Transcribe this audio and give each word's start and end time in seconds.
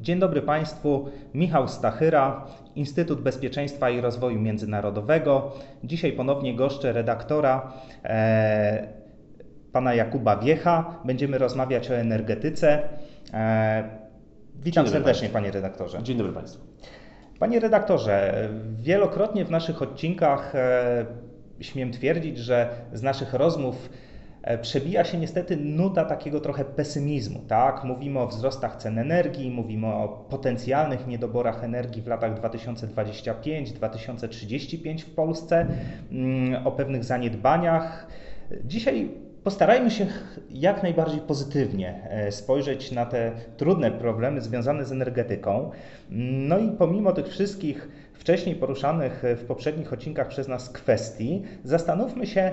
Dzień 0.00 0.18
dobry 0.18 0.42
Państwu, 0.42 1.08
Michał 1.34 1.68
Stachyra, 1.68 2.46
Instytut 2.76 3.20
Bezpieczeństwa 3.20 3.90
i 3.90 4.00
Rozwoju 4.00 4.40
Międzynarodowego. 4.40 5.52
Dzisiaj 5.84 6.12
ponownie 6.12 6.54
goszczę 6.54 6.92
redaktora 6.92 7.72
e, 8.04 8.88
pana 9.72 9.94
Jakuba 9.94 10.36
Wiecha. 10.36 11.00
Będziemy 11.04 11.38
rozmawiać 11.38 11.90
o 11.90 11.94
energetyce. 11.94 12.88
E, 13.34 13.84
witam 14.54 14.88
serdecznie 14.88 15.28
Państwu. 15.28 15.32
panie 15.32 15.50
redaktorze. 15.50 16.02
Dzień 16.02 16.18
dobry 16.18 16.32
Państwu. 16.32 16.66
Panie 17.38 17.60
redaktorze, 17.60 18.48
wielokrotnie 18.80 19.44
w 19.44 19.50
naszych 19.50 19.82
odcinkach 19.82 20.54
e, 20.54 21.06
śmiem 21.60 21.92
twierdzić, 21.92 22.38
że 22.38 22.68
z 22.92 23.02
naszych 23.02 23.34
rozmów 23.34 23.88
przebija 24.62 25.04
się 25.04 25.18
niestety 25.18 25.56
nuta 25.56 26.04
takiego 26.04 26.40
trochę 26.40 26.64
pesymizmu. 26.64 27.40
Tak? 27.48 27.84
Mówimy 27.84 28.18
o 28.18 28.26
wzrostach 28.26 28.76
cen 28.76 28.98
energii, 28.98 29.50
mówimy 29.50 29.86
o 29.86 30.26
potencjalnych 30.30 31.06
niedoborach 31.06 31.64
energii 31.64 32.02
w 32.02 32.06
latach 32.06 32.40
2025-2035 32.40 34.98
w 34.98 35.10
Polsce, 35.10 35.66
mm, 36.12 36.66
o 36.66 36.72
pewnych 36.72 37.04
zaniedbaniach. 37.04 38.06
Dzisiaj 38.64 39.08
Postarajmy 39.44 39.90
się 39.90 40.06
jak 40.50 40.82
najbardziej 40.82 41.20
pozytywnie 41.20 42.08
e, 42.10 42.32
spojrzeć 42.32 42.92
na 42.92 43.06
te 43.06 43.32
trudne 43.56 43.90
problemy 43.90 44.40
związane 44.40 44.84
z 44.84 44.92
energetyką. 44.92 45.70
No 46.48 46.58
i 46.58 46.70
pomimo 46.70 47.12
tych 47.12 47.28
wszystkich 47.28 47.88
wcześniej 48.14 48.56
poruszanych 48.56 49.22
w 49.36 49.44
poprzednich 49.44 49.92
odcinkach 49.92 50.28
przez 50.28 50.48
nas 50.48 50.70
kwestii, 50.70 51.42
zastanówmy 51.64 52.26
się, 52.26 52.52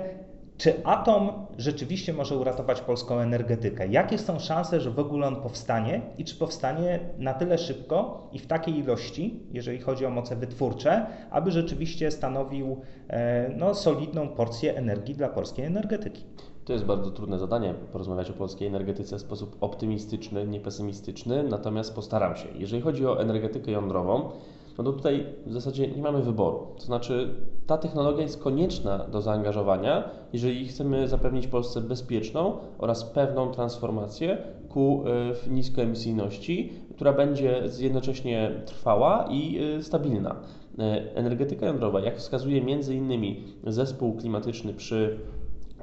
czy 0.58 0.86
atom 0.86 1.32
rzeczywiście 1.58 2.14
może 2.14 2.38
uratować 2.38 2.82
polską 2.82 3.20
energetykę? 3.20 3.88
Jakie 3.88 4.18
są 4.18 4.40
szanse, 4.40 4.82
że 4.82 4.92
w 4.92 5.00
ogóle 5.00 5.28
on 5.28 5.36
powstanie 5.36 6.02
i 6.18 6.26
czy 6.26 6.36
powstanie 6.36 7.00
na 7.18 7.34
tyle 7.34 7.58
szybko 7.58 8.30
i 8.32 8.40
w 8.40 8.48
takiej 8.48 8.78
ilości, 8.78 9.40
jeżeli 9.52 9.80
chodzi 9.80 10.06
o 10.06 10.10
moce 10.10 10.36
wytwórcze, 10.36 11.06
aby 11.32 11.52
rzeczywiście 11.52 12.12
stanowił 12.12 12.82
e, 13.08 13.50
no, 13.58 13.76
solidną 13.76 14.28
porcję 14.28 14.78
energii 14.78 15.16
dla 15.16 15.30
polskiej 15.30 15.66
energetyki? 15.66 16.24
To 16.66 16.74
jest 16.74 16.86
bardzo 16.86 17.12
trudne 17.12 17.40
zadanie, 17.40 17.74
porozmawiać 17.92 18.30
o 18.30 18.34
polskiej 18.34 18.68
energetyce 18.68 19.18
w 19.18 19.22
sposób 19.22 19.58
optymistyczny, 19.62 20.48
nie 20.48 20.60
pesymistyczny, 20.60 21.44
natomiast 21.44 21.96
postaram 21.96 22.36
się. 22.36 22.48
Jeżeli 22.56 22.82
chodzi 22.82 23.06
o 23.06 23.22
energetykę 23.22 23.72
jądrową, 23.72 24.30
no 24.78 24.84
to 24.84 24.94
tutaj 24.94 25.26
w 25.46 25.54
zasadzie 25.54 25.88
nie 25.88 26.02
mamy 26.02 26.22
wyboru. 26.22 26.68
To 26.78 26.86
znaczy, 26.86 27.36
ta 27.68 27.78
technologia 27.78 28.24
jest 28.24 28.44
konieczna 28.44 28.98
do 28.98 29.22
zaangażowania, 29.22 30.10
jeżeli 30.34 30.68
chcemy 30.68 31.08
zapewnić 31.08 31.48
Polsce 31.48 31.82
bezpieczną 31.82 32.58
oraz 32.78 33.04
pewną 33.04 33.52
transformację 33.52 34.38
ku 34.70 35.04
y, 35.48 35.50
niskoemisyjności, 35.50 36.74
która 36.96 37.14
będzie 37.14 37.64
jednocześnie 37.80 38.52
trwała 38.66 39.28
i 39.32 39.60
y, 39.78 39.84
stabilna. 39.84 40.36
Y, 40.80 41.16
energetyka 41.16 41.66
jądrowa, 41.66 42.00
jak 42.00 42.18
wskazuje 42.18 42.62
między 42.62 42.96
innymi 42.96 43.44
zespół 43.68 44.16
klimatyczny 44.16 44.74
przy 44.74 45.20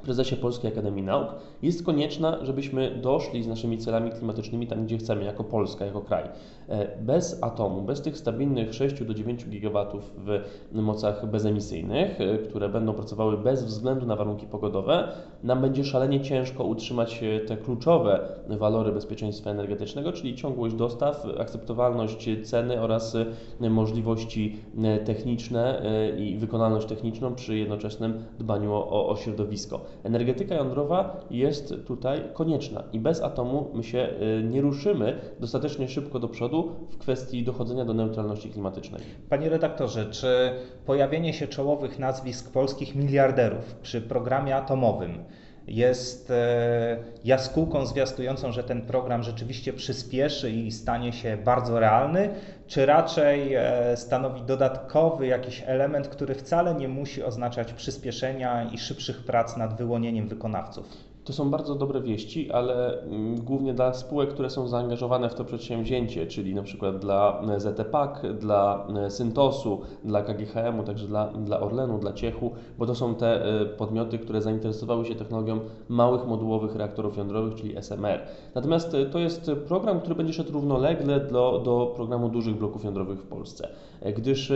prezesie 0.03 0.35
Polskiej 0.35 0.71
Akademii 0.71 1.03
Nauk, 1.03 1.27
jest 1.61 1.85
konieczna, 1.85 2.37
żebyśmy 2.41 2.99
doszli 3.01 3.43
z 3.43 3.47
naszymi 3.47 3.77
celami 3.77 4.11
klimatycznymi 4.11 4.67
tam, 4.67 4.85
gdzie 4.85 4.97
chcemy, 4.97 5.23
jako 5.23 5.43
Polska, 5.43 5.85
jako 5.85 6.01
kraj. 6.01 6.23
E, 6.69 6.97
bez 7.01 7.43
atomu, 7.43 7.81
bez 7.81 8.01
tych 8.01 8.17
stabilnych 8.17 8.73
6 8.73 9.03
do 9.03 9.13
9 9.13 9.45
gigawatów 9.45 10.11
w 10.17 10.41
mocach 10.81 11.29
bezemisyjnych, 11.29 12.21
e, 12.21 12.37
które 12.37 12.69
będą 12.69 12.93
pracowały 12.93 13.37
bez 13.37 13.63
względu 13.63 14.05
na 14.05 14.15
warunki 14.15 14.45
pogodowe, 14.45 15.07
nam 15.43 15.61
będzie 15.61 15.83
szalenie 15.83 16.21
ciężko 16.21 16.63
utrzymać 16.63 17.23
e, 17.23 17.39
te 17.39 17.57
kluczowe 17.57 18.19
walory 18.49 18.91
bezpieczeństwa 18.91 19.49
energetycznego, 19.49 20.11
czyli 20.11 20.35
ciągłość 20.35 20.75
dostaw, 20.75 21.25
akceptowalność 21.39 22.29
ceny 22.43 22.81
oraz 22.81 23.17
możliwości 23.59 24.57
techniczne 25.05 25.81
i 26.17 26.37
wykonalność 26.37 26.87
techniczną 26.87 27.35
przy 27.35 27.57
jednoczesnym 27.57 28.23
dbaniu 28.39 28.73
o, 28.73 29.09
o 29.09 29.15
środowisko. 29.15 29.81
Energetyka 30.03 30.55
jądrowa 30.55 31.19
jest 31.31 31.73
tutaj 31.87 32.21
konieczna 32.33 32.83
i 32.93 32.99
bez 32.99 33.21
atomu 33.21 33.71
my 33.73 33.83
się 33.83 34.09
nie 34.43 34.61
ruszymy 34.61 35.19
dostatecznie 35.39 35.87
szybko 35.87 36.19
do 36.19 36.27
przodu 36.27 36.71
w 36.91 36.97
kwestii 36.97 37.43
dochodzenia 37.43 37.85
do 37.85 37.93
neutralności 37.93 38.49
klimatycznej. 38.49 39.01
Panie 39.29 39.49
redaktorze, 39.49 40.05
czy 40.11 40.51
pojawienie 40.85 41.33
się 41.33 41.47
czołowych 41.47 41.99
nazwisk 41.99 42.51
polskich 42.51 42.95
miliarderów 42.95 43.75
przy 43.75 44.01
programie 44.01 44.55
atomowym 44.55 45.23
jest 45.67 46.31
e, 46.31 46.97
jaskółką 47.23 47.85
zwiastującą, 47.85 48.51
że 48.51 48.63
ten 48.63 48.81
program 48.81 49.23
rzeczywiście 49.23 49.73
przyspieszy 49.73 50.51
i 50.51 50.71
stanie 50.71 51.13
się 51.13 51.37
bardzo 51.37 51.79
realny, 51.79 52.29
czy 52.67 52.85
raczej 52.85 53.53
e, 53.53 53.97
stanowi 53.97 54.41
dodatkowy 54.41 55.27
jakiś 55.27 55.63
element, 55.65 56.07
który 56.07 56.35
wcale 56.35 56.75
nie 56.75 56.87
musi 56.87 57.23
oznaczać 57.23 57.73
przyspieszenia 57.73 58.69
i 58.71 58.77
szybszych 58.77 59.23
prac 59.23 59.57
nad 59.57 59.77
wyłonieniem 59.77 60.27
wykonawców? 60.27 61.12
To 61.25 61.33
są 61.33 61.49
bardzo 61.49 61.75
dobre 61.75 62.01
wieści, 62.01 62.51
ale 62.51 63.01
mm, 63.01 63.41
głównie 63.41 63.73
dla 63.73 63.93
spółek, 63.93 64.29
które 64.29 64.49
są 64.49 64.67
zaangażowane 64.67 65.29
w 65.29 65.33
to 65.33 65.45
przedsięwzięcie, 65.45 66.27
czyli 66.27 66.55
na 66.55 66.63
przykład 66.63 66.99
dla 66.99 67.41
e, 67.55 67.59
ZTPAK, 67.59 68.21
dla 68.39 68.87
e, 69.05 69.09
Syntosu, 69.09 69.81
dla 70.03 70.21
KGHM-u, 70.21 70.83
także 70.83 71.07
dla, 71.07 71.27
dla 71.27 71.59
Orlenu, 71.59 71.99
dla 71.99 72.13
Ciechu, 72.13 72.51
bo 72.77 72.85
to 72.85 72.95
są 72.95 73.15
te 73.15 73.45
e, 73.61 73.65
podmioty, 73.65 74.19
które 74.19 74.41
zainteresowały 74.41 75.05
się 75.05 75.15
technologią 75.15 75.59
małych 75.89 76.27
modułowych 76.27 76.75
reaktorów 76.75 77.17
jądrowych, 77.17 77.55
czyli 77.55 77.77
SMR. 77.77 78.19
Natomiast 78.55 78.95
to 79.11 79.19
jest 79.19 79.51
program, 79.67 79.99
który 79.99 80.15
będzie 80.15 80.33
szedł 80.33 80.51
równolegle 80.51 81.19
do, 81.19 81.61
do 81.65 81.93
programu 81.95 82.29
dużych 82.29 82.55
bloków 82.55 82.83
jądrowych 82.83 83.19
w 83.19 83.27
Polsce, 83.27 83.67
gdyż 84.15 84.51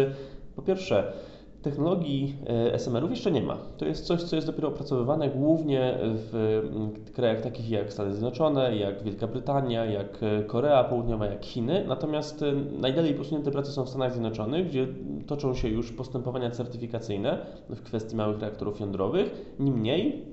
po 0.56 0.62
pierwsze, 0.62 1.14
Technologii 1.62 2.36
e, 2.48 2.74
SMR-ów 2.74 3.10
jeszcze 3.10 3.32
nie 3.32 3.42
ma. 3.42 3.58
To 3.78 3.86
jest 3.86 4.06
coś, 4.06 4.24
co 4.24 4.36
jest 4.36 4.48
dopiero 4.48 4.68
opracowywane 4.68 5.30
głównie 5.30 5.98
w 6.02 7.12
krajach 7.14 7.42
takich 7.42 7.70
jak 7.70 7.94
Stany 7.94 8.12
Zjednoczone, 8.12 8.78
jak 8.78 9.04
Wielka 9.04 9.28
Brytania, 9.28 9.86
jak 9.86 10.24
e, 10.24 10.44
Korea 10.44 10.84
Południowa, 10.84 11.26
jak 11.26 11.46
Chiny. 11.46 11.86
Natomiast 11.88 12.44
e, 12.44 12.54
najdalej 12.82 13.14
posunięte 13.14 13.52
prace 13.52 13.72
są 13.72 13.86
w 13.86 13.90
Stanach 13.90 14.12
Zjednoczonych, 14.12 14.68
gdzie 14.68 14.88
toczą 15.28 15.56
się 15.56 15.68
już 15.68 15.92
postępowania 15.92 16.52
certyfikacyjne 16.52 17.38
w 17.70 17.82
kwestii 17.82 18.16
małych 18.16 18.40
reaktorów 18.40 18.80
jądrowych. 18.80 19.56
Niemniej 19.60 20.26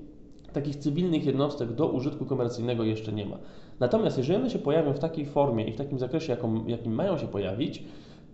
takich 0.53 0.77
cywilnych 0.77 1.27
jednostek 1.27 1.73
do 1.73 1.89
użytku 1.89 2.25
komercyjnego 2.27 2.85
jeszcze 2.85 3.13
nie 3.13 3.27
ma. 3.27 3.37
Natomiast 3.81 4.19
jeżeli 4.19 4.39
one 4.39 4.51
się 4.51 4.59
pojawią 4.59 4.93
w 4.93 4.99
takiej 4.99 5.27
formie 5.27 5.65
i 5.65 5.73
w 5.73 5.77
takim 5.77 5.99
zakresie, 5.99 6.33
jaką, 6.33 6.67
jakim 6.67 6.95
mają 6.95 7.19
się 7.19 7.27
pojawić, 7.27 7.85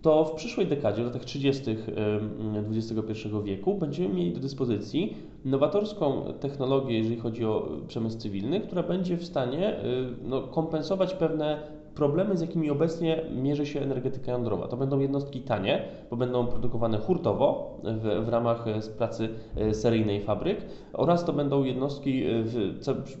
to 0.01 0.25
w 0.25 0.31
przyszłej 0.31 0.67
dekadzie, 0.67 1.03
w 1.03 1.05
latach 1.05 1.25
30. 1.25 1.75
XXI 2.69 3.29
wieku, 3.43 3.75
będziemy 3.75 4.13
mieli 4.15 4.33
do 4.33 4.39
dyspozycji 4.39 5.17
nowatorską 5.45 6.23
technologię, 6.39 6.97
jeżeli 6.97 7.17
chodzi 7.17 7.45
o 7.45 7.67
przemysł 7.87 8.17
cywilny, 8.17 8.59
która 8.61 8.83
będzie 8.83 9.17
w 9.17 9.25
stanie 9.25 9.75
no, 10.23 10.41
kompensować 10.41 11.13
pewne 11.13 11.63
problemy, 11.95 12.37
z 12.37 12.41
jakimi 12.41 12.69
obecnie 12.69 13.21
mierzy 13.41 13.65
się 13.65 13.81
energetyka 13.81 14.31
jądrowa. 14.31 14.67
To 14.67 14.77
będą 14.77 14.99
jednostki 14.99 15.41
tanie, 15.41 15.83
bo 16.09 16.17
będą 16.17 16.47
produkowane 16.47 16.97
hurtowo 16.97 17.77
w, 17.83 18.25
w 18.25 18.29
ramach 18.29 18.65
pracy 18.97 19.29
seryjnej 19.71 20.21
fabryk 20.21 20.65
oraz 20.93 21.25
to 21.25 21.33
będą 21.33 21.63
jednostki 21.63 22.23
w, 22.25 22.73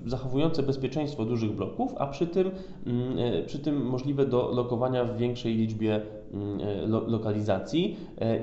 zachowujące 0.05 0.63
bezpieczeństwo 0.63 1.25
dużych 1.25 1.51
bloków, 1.51 1.93
a 1.97 2.07
przy 2.07 2.27
tym, 2.27 2.51
przy 3.45 3.59
tym 3.59 3.85
możliwe 3.85 4.25
do 4.25 4.51
lokowania 4.51 5.05
w 5.05 5.17
większej 5.17 5.55
liczbie 5.55 6.01
lo, 6.87 7.07
lokalizacji 7.07 7.97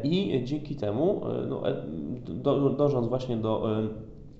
i 0.05 0.43
dzięki 0.45 0.77
temu 0.77 1.21
no, 1.49 1.63
do, 2.29 2.71
dążąc 2.71 3.09
właśnie 3.09 3.37
do 3.37 3.69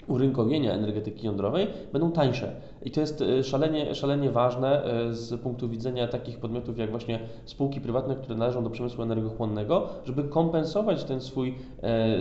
urynkowienia 0.09 0.73
energetyki 0.73 1.27
jądrowej 1.27 1.67
będą 1.93 2.13
tańsze. 2.13 2.53
I 2.83 2.91
to 2.91 3.01
jest 3.01 3.23
e, 3.23 3.45
szalenie, 3.45 3.95
szalenie 3.95 4.31
ważne 4.31 4.85
e, 4.85 5.15
z 5.15 5.41
punktu 5.41 5.69
widzenia 5.69 6.09
takich 6.09 6.39
podmiotów 6.39 6.79
jak 6.79 6.91
właśnie 6.91 7.21
spółki 7.45 7.81
prywatne, 7.81 8.17
które 8.17 8.37
należą 8.37 8.65
do 8.65 8.71
przemysłu 8.71 9.03
energochłonnego, 9.03 9.89
żeby 10.05 10.25
kompensować 10.25 11.05
ten 11.05 11.21
swój 11.21 11.55
e, 11.83 12.19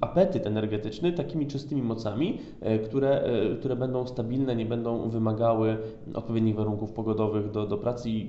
apetyt 0.00 0.46
energetyczny 0.46 1.12
takimi 1.12 1.46
czystymi 1.46 1.82
mocami, 1.82 2.38
które, 2.84 3.24
które 3.58 3.76
będą 3.76 4.06
stabilne, 4.06 4.56
nie 4.56 4.66
będą 4.66 5.10
wymagały 5.10 5.76
odpowiednich 6.14 6.56
warunków 6.56 6.92
pogodowych 6.92 7.50
do, 7.50 7.66
do 7.66 7.78
pracy 7.78 8.10
i 8.10 8.26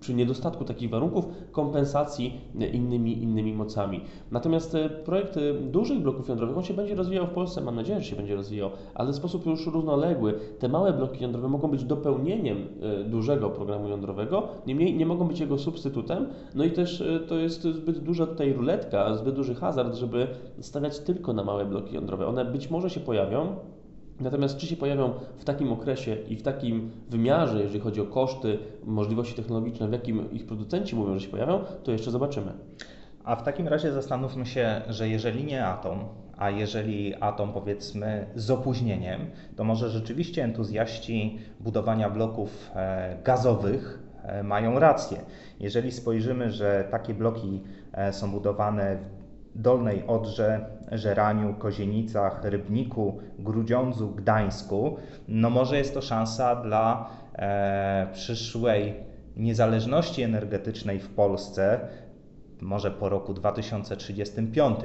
przy 0.00 0.14
niedostatku 0.14 0.64
takich 0.64 0.90
warunków 0.90 1.24
kompensacji 1.52 2.40
innymi, 2.72 3.22
innymi 3.22 3.52
mocami. 3.52 4.00
Natomiast 4.30 4.76
projekt 5.04 5.38
dużych 5.60 5.98
bloków 5.98 6.28
jądrowych, 6.28 6.56
on 6.56 6.64
się 6.64 6.74
będzie 6.74 6.94
rozwijał 6.94 7.26
w 7.26 7.30
Polsce, 7.30 7.60
mam 7.60 7.76
nadzieję, 7.76 7.85
że 7.94 8.04
się 8.04 8.16
będzie 8.16 8.36
rozwijał, 8.36 8.70
ale 8.94 9.12
w 9.12 9.16
sposób 9.16 9.46
już 9.46 9.66
równoległy 9.66 10.34
te 10.58 10.68
małe 10.68 10.92
bloki 10.92 11.22
jądrowe 11.22 11.48
mogą 11.48 11.68
być 11.68 11.84
dopełnieniem 11.84 12.66
e, 12.82 13.04
dużego 13.04 13.50
programu 13.50 13.88
jądrowego, 13.88 14.48
niemniej 14.66 14.94
nie 14.94 15.06
mogą 15.06 15.28
być 15.28 15.40
jego 15.40 15.58
substytutem. 15.58 16.26
No 16.54 16.64
i 16.64 16.70
też 16.70 17.00
e, 17.00 17.20
to 17.20 17.38
jest 17.38 17.62
zbyt 17.62 17.98
duża 17.98 18.26
tutaj 18.26 18.52
ruletka, 18.52 19.14
zbyt 19.14 19.34
duży 19.34 19.54
hazard, 19.54 19.94
żeby 19.94 20.26
stawiać 20.60 20.98
tylko 20.98 21.32
na 21.32 21.44
małe 21.44 21.66
bloki 21.66 21.94
jądrowe. 21.94 22.26
One 22.26 22.44
być 22.44 22.70
może 22.70 22.90
się 22.90 23.00
pojawią, 23.00 23.56
Natomiast 24.20 24.56
czy 24.56 24.66
się 24.66 24.76
pojawią 24.76 25.12
w 25.38 25.44
takim 25.44 25.72
okresie 25.72 26.16
i 26.28 26.36
w 26.36 26.42
takim 26.42 26.90
wymiarze, 27.10 27.62
jeżeli 27.62 27.80
chodzi 27.80 28.00
o 28.00 28.04
koszty, 28.04 28.58
możliwości 28.84 29.34
technologiczne, 29.34 29.88
w 29.88 29.92
jakim 29.92 30.30
ich 30.32 30.46
producenci 30.46 30.96
mówią, 30.96 31.14
że 31.14 31.20
się 31.20 31.28
pojawią, 31.28 31.60
to 31.84 31.92
jeszcze 31.92 32.10
zobaczymy. 32.10 32.52
A 33.26 33.36
w 33.36 33.42
takim 33.42 33.68
razie 33.68 33.92
zastanówmy 33.92 34.46
się, 34.46 34.82
że 34.88 35.08
jeżeli 35.08 35.44
nie 35.44 35.66
atom, 35.66 35.98
a 36.36 36.50
jeżeli 36.50 37.14
atom 37.20 37.52
powiedzmy 37.52 38.26
z 38.34 38.50
opóźnieniem, 38.50 39.20
to 39.56 39.64
może 39.64 39.90
rzeczywiście 39.90 40.44
entuzjaści 40.44 41.38
budowania 41.60 42.10
bloków 42.10 42.70
e, 42.74 43.16
gazowych 43.24 44.02
e, 44.22 44.42
mają 44.42 44.78
rację. 44.78 45.18
Jeżeli 45.60 45.92
spojrzymy, 45.92 46.50
że 46.50 46.88
takie 46.90 47.14
bloki 47.14 47.62
e, 47.92 48.12
są 48.12 48.30
budowane 48.30 48.96
w 49.54 49.60
Dolnej 49.62 50.06
Odrze, 50.06 50.66
Żeraniu, 50.92 51.54
Kozienicach, 51.54 52.44
Rybniku, 52.44 53.18
Grudziądzu, 53.38 54.10
Gdańsku, 54.10 54.96
no 55.28 55.50
może 55.50 55.78
jest 55.78 55.94
to 55.94 56.02
szansa 56.02 56.56
dla 56.56 57.10
przyszłej 58.12 58.94
niezależności 59.36 60.22
energetycznej 60.22 61.00
w 61.00 61.08
Polsce, 61.08 61.80
może 62.60 62.90
po 62.90 63.08
roku 63.08 63.34
2035. 63.34 64.78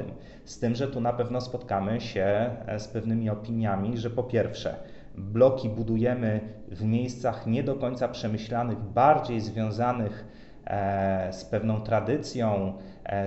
Z 0.45 0.59
tym, 0.59 0.75
że 0.75 0.87
tu 0.87 1.01
na 1.01 1.13
pewno 1.13 1.41
spotkamy 1.41 2.01
się 2.01 2.55
e, 2.65 2.79
z 2.79 2.87
pewnymi 2.87 3.29
opiniami, 3.29 3.97
że 3.97 4.09
po 4.09 4.23
pierwsze, 4.23 4.75
bloki 5.15 5.69
budujemy 5.69 6.39
w 6.67 6.83
miejscach 6.83 7.47
nie 7.47 7.63
do 7.63 7.75
końca 7.75 8.07
przemyślanych, 8.07 8.79
bardziej 8.79 9.41
związanych 9.41 10.25
e, 10.65 11.33
z 11.33 11.45
pewną 11.45 11.81
tradycją, 11.81 12.73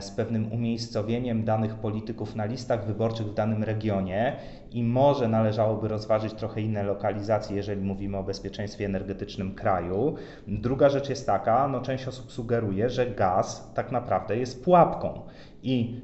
z 0.00 0.10
pewnym 0.10 0.52
umiejscowieniem 0.52 1.44
danych 1.44 1.74
polityków 1.74 2.36
na 2.36 2.44
listach 2.44 2.86
wyborczych 2.86 3.26
w 3.26 3.34
danym 3.34 3.64
regionie 3.64 4.36
i 4.70 4.82
może 4.82 5.28
należałoby 5.28 5.88
rozważyć 5.88 6.32
trochę 6.34 6.60
inne 6.60 6.82
lokalizacje, 6.82 7.56
jeżeli 7.56 7.80
mówimy 7.80 8.16
o 8.16 8.22
bezpieczeństwie 8.22 8.86
energetycznym 8.86 9.54
kraju. 9.54 10.14
Druga 10.48 10.88
rzecz 10.88 11.08
jest 11.08 11.26
taka, 11.26 11.68
no 11.68 11.80
część 11.80 12.08
osób 12.08 12.32
sugeruje, 12.32 12.88
że 12.88 13.06
gaz 13.06 13.72
tak 13.74 13.92
naprawdę 13.92 14.36
jest 14.36 14.64
pułapką 14.64 15.20
i 15.62 16.00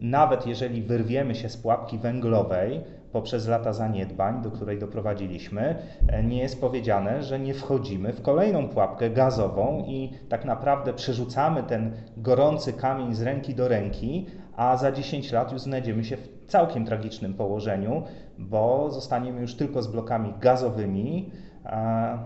nawet 0.00 0.46
jeżeli 0.46 0.82
wyrwiemy 0.82 1.34
się 1.34 1.48
z 1.48 1.56
pułapki 1.56 1.98
węglowej, 1.98 2.80
poprzez 3.18 3.48
lata 3.48 3.72
zaniedbań, 3.72 4.42
do 4.42 4.50
której 4.50 4.78
doprowadziliśmy, 4.78 5.76
e, 6.08 6.24
nie 6.24 6.38
jest 6.38 6.60
powiedziane, 6.60 7.22
że 7.22 7.40
nie 7.40 7.54
wchodzimy 7.54 8.12
w 8.12 8.22
kolejną 8.22 8.68
pułapkę 8.68 9.10
gazową 9.10 9.84
i 9.86 10.10
tak 10.28 10.44
naprawdę 10.44 10.92
przerzucamy 10.92 11.62
ten 11.62 11.92
gorący 12.16 12.72
kamień 12.72 13.14
z 13.14 13.22
ręki 13.22 13.54
do 13.54 13.68
ręki, 13.68 14.26
a 14.56 14.76
za 14.76 14.92
10 14.92 15.32
lat 15.32 15.52
już 15.52 15.60
znajdziemy 15.60 16.04
się 16.04 16.16
w 16.16 16.28
całkiem 16.46 16.84
tragicznym 16.84 17.34
położeniu, 17.34 18.02
bo 18.38 18.90
zostaniemy 18.90 19.40
już 19.40 19.54
tylko 19.54 19.82
z 19.82 19.86
blokami 19.86 20.34
gazowymi, 20.40 21.30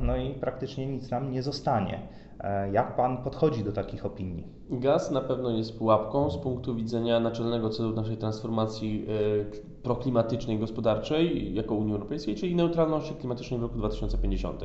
no 0.01 0.17
i 0.17 0.35
praktycznie 0.35 0.87
nic 0.87 1.11
nam 1.11 1.33
nie 1.33 1.43
zostanie. 1.43 1.99
E, 2.43 2.73
jak 2.73 2.97
Pan 2.97 3.17
podchodzi 3.17 3.65
do 3.65 3.73
takich 3.73 4.07
opinii? 4.07 4.45
Gaz 4.71 5.11
na 5.11 5.21
pewno 5.21 5.51
jest 5.51 5.79
pułapką 5.79 6.31
z 6.31 6.37
punktu 6.37 6.75
widzenia 6.75 7.21
naczelnego 7.21 7.71
celu 7.71 7.93
naszej 7.93 8.17
transformacji 8.17 9.07
e, 9.09 9.83
proklimatycznej, 9.83 10.59
gospodarczej 10.59 11.55
jako 11.55 11.75
Unii 11.75 11.93
Europejskiej, 11.93 12.35
czyli 12.35 12.55
neutralności 12.57 13.15
klimatycznej 13.15 13.61
w 13.61 13.63
roku 13.63 13.79
2050. 13.79 14.63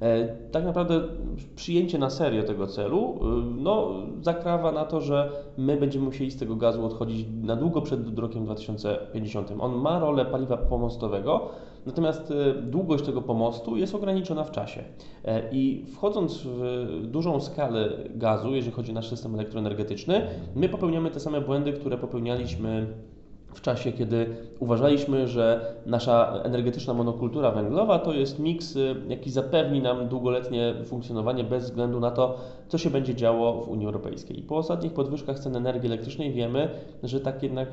E, 0.00 0.28
tak 0.28 0.64
naprawdę 0.64 1.00
przyjęcie 1.56 1.98
na 1.98 2.10
serio 2.10 2.42
tego 2.42 2.66
celu 2.66 3.18
no, 3.56 3.92
zakrawa 4.20 4.72
na 4.72 4.84
to, 4.84 5.00
że 5.00 5.32
my 5.58 5.76
będziemy 5.76 6.04
musieli 6.04 6.30
z 6.30 6.38
tego 6.38 6.56
gazu 6.56 6.86
odchodzić 6.86 7.26
na 7.42 7.56
długo 7.56 7.82
przed 7.82 8.18
rokiem 8.18 8.44
2050. 8.44 9.52
On 9.60 9.74
ma 9.74 9.98
rolę 9.98 10.24
paliwa 10.24 10.56
pomostowego, 10.56 11.50
Natomiast 11.86 12.30
e, 12.30 12.54
długość 12.62 13.04
tego 13.04 13.22
pomostu 13.22 13.76
jest 13.76 13.94
ograniczona 13.94 14.44
w 14.44 14.50
czasie. 14.50 14.84
E, 15.24 15.42
I 15.52 15.84
wchodząc 15.94 16.42
w 16.42 17.06
dużą 17.06 17.40
skalę 17.40 17.90
gazu, 18.14 18.54
jeżeli 18.54 18.72
chodzi 18.72 18.90
o 18.90 18.94
nasz 18.94 19.08
system 19.08 19.34
elektroenergetyczny, 19.34 20.26
my 20.54 20.68
popełniamy 20.68 21.10
te 21.10 21.20
same 21.20 21.40
błędy, 21.40 21.72
które 21.72 21.98
popełnialiśmy 21.98 22.86
w 23.54 23.60
czasie, 23.60 23.92
kiedy 23.92 24.36
uważaliśmy, 24.60 25.28
że 25.28 25.74
nasza 25.86 26.40
energetyczna 26.44 26.94
monokultura 26.94 27.50
węglowa 27.50 27.98
to 27.98 28.12
jest 28.12 28.38
miks, 28.38 28.76
y, 28.76 28.96
jaki 29.08 29.30
zapewni 29.30 29.80
nam 29.80 30.08
długoletnie 30.08 30.74
funkcjonowanie 30.84 31.44
bez 31.44 31.64
względu 31.64 32.00
na 32.00 32.10
to, 32.10 32.38
co 32.68 32.78
się 32.78 32.90
będzie 32.90 33.14
działo 33.14 33.52
w 33.52 33.68
Unii 33.68 33.86
Europejskiej. 33.86 34.42
Po 34.42 34.56
ostatnich 34.56 34.92
podwyżkach 34.92 35.38
cen 35.38 35.56
energii 35.56 35.86
elektrycznej 35.86 36.32
wiemy, 36.32 36.68
że 37.02 37.20
tak 37.20 37.42
jednak 37.42 37.68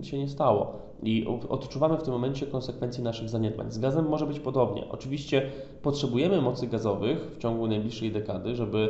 y, 0.00 0.04
się 0.04 0.18
nie 0.18 0.28
stało. 0.28 0.86
I 1.02 1.26
odczuwamy 1.48 1.96
w 1.96 2.02
tym 2.02 2.12
momencie 2.12 2.46
konsekwencje 2.46 3.04
naszych 3.04 3.28
zaniedbań. 3.28 3.70
Z 3.70 3.78
gazem 3.78 4.08
może 4.08 4.26
być 4.26 4.40
podobnie. 4.40 4.84
Oczywiście 4.90 5.50
potrzebujemy 5.82 6.42
mocy 6.42 6.66
gazowych 6.66 7.32
w 7.36 7.38
ciągu 7.38 7.66
najbliższej 7.66 8.12
dekady, 8.12 8.56
żeby 8.56 8.88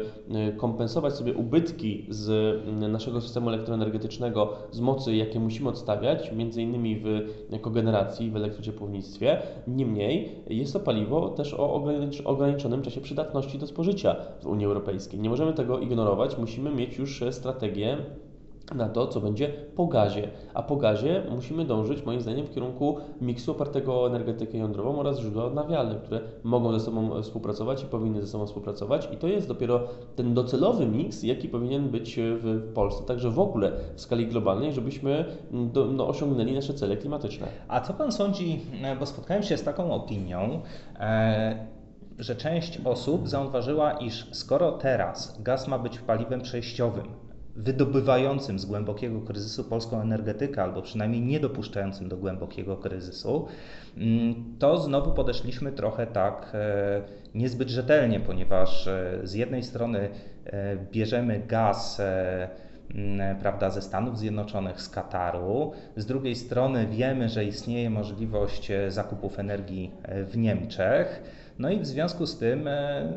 y, 0.49 0.57
kompensować 0.57 1.15
sobie 1.15 1.35
ubytki 1.35 2.07
z 2.09 2.57
naszego 2.93 3.21
systemu 3.21 3.49
elektroenergetycznego 3.49 4.53
z 4.71 4.81
mocy, 4.81 5.15
jakie 5.17 5.41
musimy 5.41 5.69
odstawiać, 5.69 6.06
między 6.33 6.63
innymi 6.63 6.97
w 6.97 7.27
kogeneracji, 7.61 8.31
w 8.31 8.37
elektrociepłownictwie. 8.37 9.39
Niemniej 9.67 10.31
jest 10.47 10.73
to 10.73 10.81
paliwo 10.81 11.29
też 11.29 11.55
o 11.55 11.85
ograniczonym 12.25 12.83
czasie 12.83 13.01
przydatności 13.01 13.59
do 13.59 13.67
spożycia 13.67 14.17
w 14.41 14.47
Unii 14.47 14.67
Europejskiej. 14.67 15.21
Nie 15.21 15.31
możemy 15.31 15.53
tego 15.53 15.79
ignorować, 15.79 16.39
musimy 16.39 16.71
mieć 16.71 16.99
już 16.99 17.25
strategię 17.31 17.97
na 18.75 18.89
to, 18.89 19.07
co 19.07 19.21
będzie 19.21 19.49
po 19.49 19.87
gazie. 19.87 20.29
A 20.55 20.63
po 20.63 20.77
gazie 20.77 21.23
musimy 21.31 21.65
dążyć, 21.65 22.05
moim 22.05 22.21
zdaniem, 22.21 22.47
w 22.47 22.55
kierunku 22.55 22.97
miksu 23.21 23.53
opartego 23.53 24.03
o 24.03 24.07
energetykę 24.07 24.59
jądrową 24.59 24.99
oraz 24.99 25.21
źródła 25.21 25.45
odnawialne, 25.45 25.95
które 25.95 26.21
mogą 26.43 26.73
ze 26.73 26.81
sobą 26.81 27.23
współpracować 27.23 27.83
i 27.83 27.87
powinny 27.87 28.21
ze 28.21 28.27
sobą 28.27 28.47
współpracować. 28.47 29.09
I 29.13 29.17
to 29.17 29.29
jest 29.29 29.49
dopiero 29.49 29.81
ten 30.17 30.35
docelowy 30.35 30.87
miks, 30.87 31.23
jaki 31.23 31.49
powinien 31.49 31.89
być 31.89 32.17
w 32.19 32.73
Polsce, 32.75 33.05
także 33.05 33.31
w 33.31 33.41
ogóle 33.41 33.73
w 33.95 34.01
skali 34.01 34.27
globalnej, 34.27 34.73
żebyśmy 34.73 35.25
do, 35.51 35.87
no, 35.87 36.09
osiągnęli 36.09 36.55
nasze 36.55 36.75
cele 36.75 36.97
klimatyczne. 36.97 37.47
A 37.69 37.81
co 37.81 37.95
Pan 37.95 38.13
sądzi, 38.13 38.61
e, 38.83 38.97
bo 38.97 39.07
spotkałem 39.07 39.43
się 39.43 39.57
z 39.57 39.63
taką 39.63 39.95
opinią, 39.95 40.61
e, 41.01 41.67
że 42.19 42.37
część 42.37 42.81
osób 42.85 43.29
zauważyła, 43.29 43.93
iż 43.93 44.27
skoro 44.33 44.73
teraz 44.73 45.43
gaz 45.43 45.69
ma 45.69 45.79
być 45.79 45.99
paliwem 45.99 46.41
przejściowym, 46.41 47.26
wydobywającym 47.57 48.59
z 48.59 48.67
głębokiego 48.67 49.21
kryzysu 49.21 49.65
polską 49.65 50.01
energetykę, 50.01 50.63
albo 50.63 50.83
przynajmniej 50.83 51.21
nie 51.21 51.41
dopuszczającym 51.41 52.09
do 52.09 52.17
głębokiego 52.17 52.77
kryzysu, 52.77 53.47
mm, 53.97 54.35
to 54.59 54.79
znowu 54.79 55.13
podeszliśmy 55.13 55.73
trochę 55.73 56.07
tak 56.07 56.51
e, 56.55 57.03
niezbyt 57.35 57.69
rzetelnie, 57.69 58.21
ponieważ 58.21 58.87
e, 58.87 59.21
z 59.23 59.35
jednej 59.35 59.63
strony 59.63 60.09
e, 60.47 60.77
bierzemy 60.93 61.43
gaz 61.49 62.01
mm, 62.95 63.37
prawda, 63.37 63.71
ze 63.71 63.83
Stanów 63.83 64.19
Zjednoczonych, 64.19 64.83
z 64.83 64.89
Kataru. 64.89 65.73
Z 65.97 66.07
drugiej 66.07 66.35
strony 66.35 66.87
wiemy, 66.87 67.29
że 67.29 67.45
istnieje 67.45 67.91
możliwość 67.91 68.73
zakupów 68.89 69.39
energii 69.39 69.91
w 70.27 70.37
Niemczech. 70.37 71.23
No 71.59 71.71
i 71.71 71.81
w 71.81 71.87
związku 71.87 72.27
z 72.27 72.39
tym 72.39 72.69
e, 72.69 73.13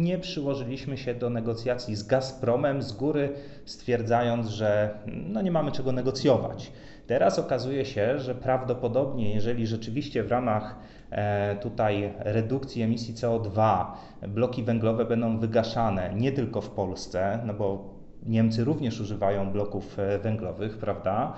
nie 0.00 0.18
przyłożyliśmy 0.18 0.96
się 0.96 1.14
do 1.14 1.30
negocjacji 1.30 1.96
z 1.96 2.02
Gazpromem 2.02 2.82
z 2.82 2.92
góry, 2.92 3.32
stwierdzając, 3.64 4.48
że 4.48 4.98
no 5.06 5.42
nie 5.42 5.50
mamy 5.50 5.72
czego 5.72 5.92
negocjować. 5.92 6.72
Teraz 7.06 7.38
okazuje 7.38 7.84
się, 7.84 8.18
że 8.18 8.34
prawdopodobnie, 8.34 9.34
jeżeli 9.34 9.66
rzeczywiście 9.66 10.22
w 10.22 10.30
ramach 10.30 10.76
e, 11.10 11.56
tutaj 11.56 12.14
redukcji 12.18 12.82
emisji 12.82 13.14
CO2 13.14 13.84
bloki 14.28 14.62
węglowe 14.62 15.04
będą 15.04 15.38
wygaszane 15.38 16.14
nie 16.14 16.32
tylko 16.32 16.60
w 16.60 16.70
Polsce, 16.70 17.38
no 17.46 17.54
bo 17.54 17.93
Niemcy 18.26 18.64
również 18.64 19.00
używają 19.00 19.52
bloków 19.52 19.98
e, 19.98 20.18
węglowych, 20.18 20.78
prawda? 20.78 21.36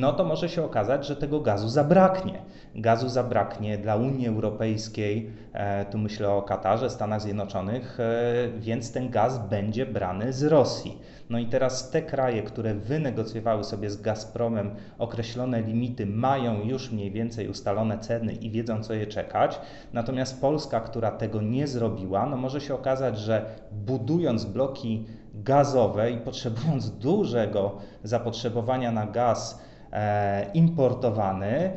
No 0.00 0.12
to 0.12 0.24
może 0.24 0.48
się 0.48 0.64
okazać, 0.64 1.06
że 1.06 1.16
tego 1.16 1.40
gazu 1.40 1.68
zabraknie. 1.68 2.42
Gazu 2.74 3.08
zabraknie 3.08 3.78
dla 3.78 3.96
Unii 3.96 4.28
Europejskiej, 4.28 5.30
e, 5.52 5.84
tu 5.84 5.98
myślę 5.98 6.30
o 6.30 6.42
Katarze, 6.42 6.90
Stanach 6.90 7.20
Zjednoczonych, 7.20 8.00
e, 8.00 8.48
więc 8.58 8.92
ten 8.92 9.10
gaz 9.10 9.48
będzie 9.48 9.86
brany 9.86 10.32
z 10.32 10.42
Rosji. 10.42 10.98
No 11.30 11.38
i 11.38 11.46
teraz 11.46 11.90
te 11.90 12.02
kraje, 12.02 12.42
które 12.42 12.74
wynegocjowały 12.74 13.64
sobie 13.64 13.90
z 13.90 14.00
Gazpromem 14.00 14.70
określone 14.98 15.62
limity, 15.62 16.06
mają 16.06 16.62
już 16.62 16.92
mniej 16.92 17.10
więcej 17.10 17.48
ustalone 17.48 17.98
ceny 17.98 18.32
i 18.32 18.50
wiedzą, 18.50 18.82
co 18.82 18.94
je 18.94 19.06
czekać. 19.06 19.60
Natomiast 19.92 20.40
Polska, 20.40 20.80
która 20.80 21.10
tego 21.10 21.42
nie 21.42 21.66
zrobiła, 21.66 22.26
no 22.26 22.36
może 22.36 22.60
się 22.60 22.74
okazać, 22.74 23.18
że 23.18 23.44
budując 23.72 24.44
bloki 24.44 25.06
gazowe 25.34 26.10
i 26.10 26.16
potrzebując 26.16 26.90
dużego 26.90 27.78
zapotrzebowania 28.04 28.92
na 28.92 29.06
gaz 29.06 29.62
e, 29.92 30.50
importowany, 30.54 31.70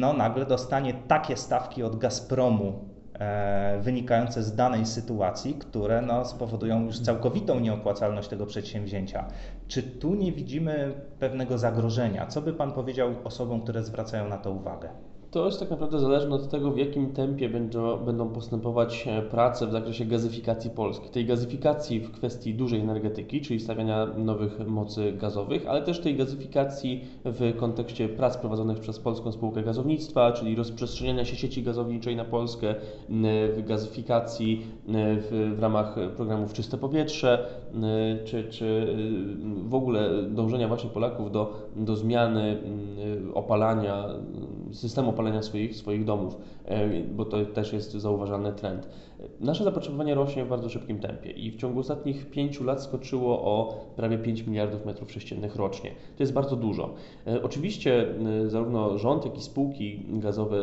no 0.00 0.12
nagle 0.12 0.46
dostanie 0.46 0.94
takie 1.08 1.36
stawki 1.36 1.82
od 1.82 1.96
Gazpromu 1.98 2.72
e, 3.18 3.78
wynikające 3.80 4.42
z 4.42 4.54
danej 4.54 4.86
sytuacji, 4.86 5.54
które 5.54 6.02
no, 6.02 6.24
spowodują 6.24 6.84
już 6.84 7.00
całkowitą 7.00 7.60
nieopłacalność 7.60 8.28
tego 8.28 8.46
przedsięwzięcia. 8.46 9.24
Czy 9.68 9.82
tu 9.82 10.14
nie 10.14 10.32
widzimy 10.32 10.94
pewnego 11.18 11.58
zagrożenia? 11.58 12.26
Co 12.26 12.42
by 12.42 12.52
Pan 12.52 12.72
powiedział 12.72 13.14
osobom, 13.24 13.60
które 13.60 13.82
zwracają 13.82 14.28
na 14.28 14.38
to 14.38 14.52
uwagę? 14.52 14.88
To 15.34 15.46
jest 15.46 15.60
tak 15.60 15.70
naprawdę 15.70 15.98
zależne 15.98 16.34
od 16.34 16.48
tego, 16.48 16.70
w 16.70 16.78
jakim 16.78 17.12
tempie 17.12 17.48
będą, 17.48 17.96
będą 17.96 18.28
postępować 18.28 19.08
e, 19.08 19.22
prace 19.22 19.66
w 19.66 19.72
zakresie 19.72 20.04
gazyfikacji 20.04 20.70
Polski. 20.70 21.08
Tej 21.08 21.26
gazyfikacji 21.26 22.00
w 22.00 22.10
kwestii 22.10 22.54
dużej 22.54 22.80
energetyki, 22.80 23.40
czyli 23.40 23.60
stawiania 23.60 24.06
nowych 24.06 24.66
mocy 24.66 25.12
gazowych, 25.12 25.66
ale 25.66 25.82
też 25.82 26.00
tej 26.00 26.16
gazyfikacji 26.16 27.04
w 27.24 27.56
kontekście 27.56 28.08
prac 28.08 28.36
prowadzonych 28.36 28.78
przez 28.78 28.98
Polską 28.98 29.32
Spółkę 29.32 29.62
Gazownictwa, 29.62 30.32
czyli 30.32 30.56
rozprzestrzeniania 30.56 31.24
się 31.24 31.36
sieci 31.36 31.62
gazowniczej 31.62 32.16
na 32.16 32.24
Polskę, 32.24 32.74
w 33.56 33.62
gazyfikacji 33.66 34.66
w, 34.88 35.54
w 35.56 35.62
ramach 35.62 35.96
programów 36.16 36.52
Czyste 36.52 36.78
Powietrze, 36.78 37.46
czy, 38.24 38.44
czy 38.44 38.96
w 39.64 39.74
ogóle 39.74 40.22
dążenia 40.22 40.68
właśnie 40.68 40.90
Polaków 40.90 41.32
do, 41.32 41.52
do 41.76 41.96
zmiany 41.96 42.58
opalania, 43.34 44.08
systemu 44.72 45.10
opalania 45.10 45.23
swoich, 45.40 45.76
swoich 45.76 46.04
domów, 46.04 46.36
e, 46.64 47.00
bo 47.00 47.24
to 47.24 47.46
też 47.46 47.72
jest 47.72 47.92
zauważalny 47.92 48.52
trend. 48.52 48.88
Nasze 49.40 49.64
zapotrzebowanie 49.64 50.14
rośnie 50.14 50.44
w 50.44 50.48
bardzo 50.48 50.68
szybkim 50.68 50.98
tempie 50.98 51.30
i 51.30 51.50
w 51.50 51.56
ciągu 51.56 51.80
ostatnich 51.80 52.30
pięciu 52.30 52.64
lat 52.64 52.82
skoczyło 52.82 53.42
o 53.42 53.84
prawie 53.96 54.18
5 54.18 54.46
miliardów 54.46 54.86
metrów 54.86 55.12
sześciennych 55.12 55.56
rocznie. 55.56 55.90
To 56.16 56.22
jest 56.22 56.32
bardzo 56.32 56.56
dużo. 56.56 56.94
E, 57.26 57.42
oczywiście 57.42 58.08
e, 58.44 58.50
zarówno 58.50 58.98
rząd, 58.98 59.24
jak 59.24 59.38
i 59.38 59.40
spółki 59.40 60.06
gazowe 60.08 60.56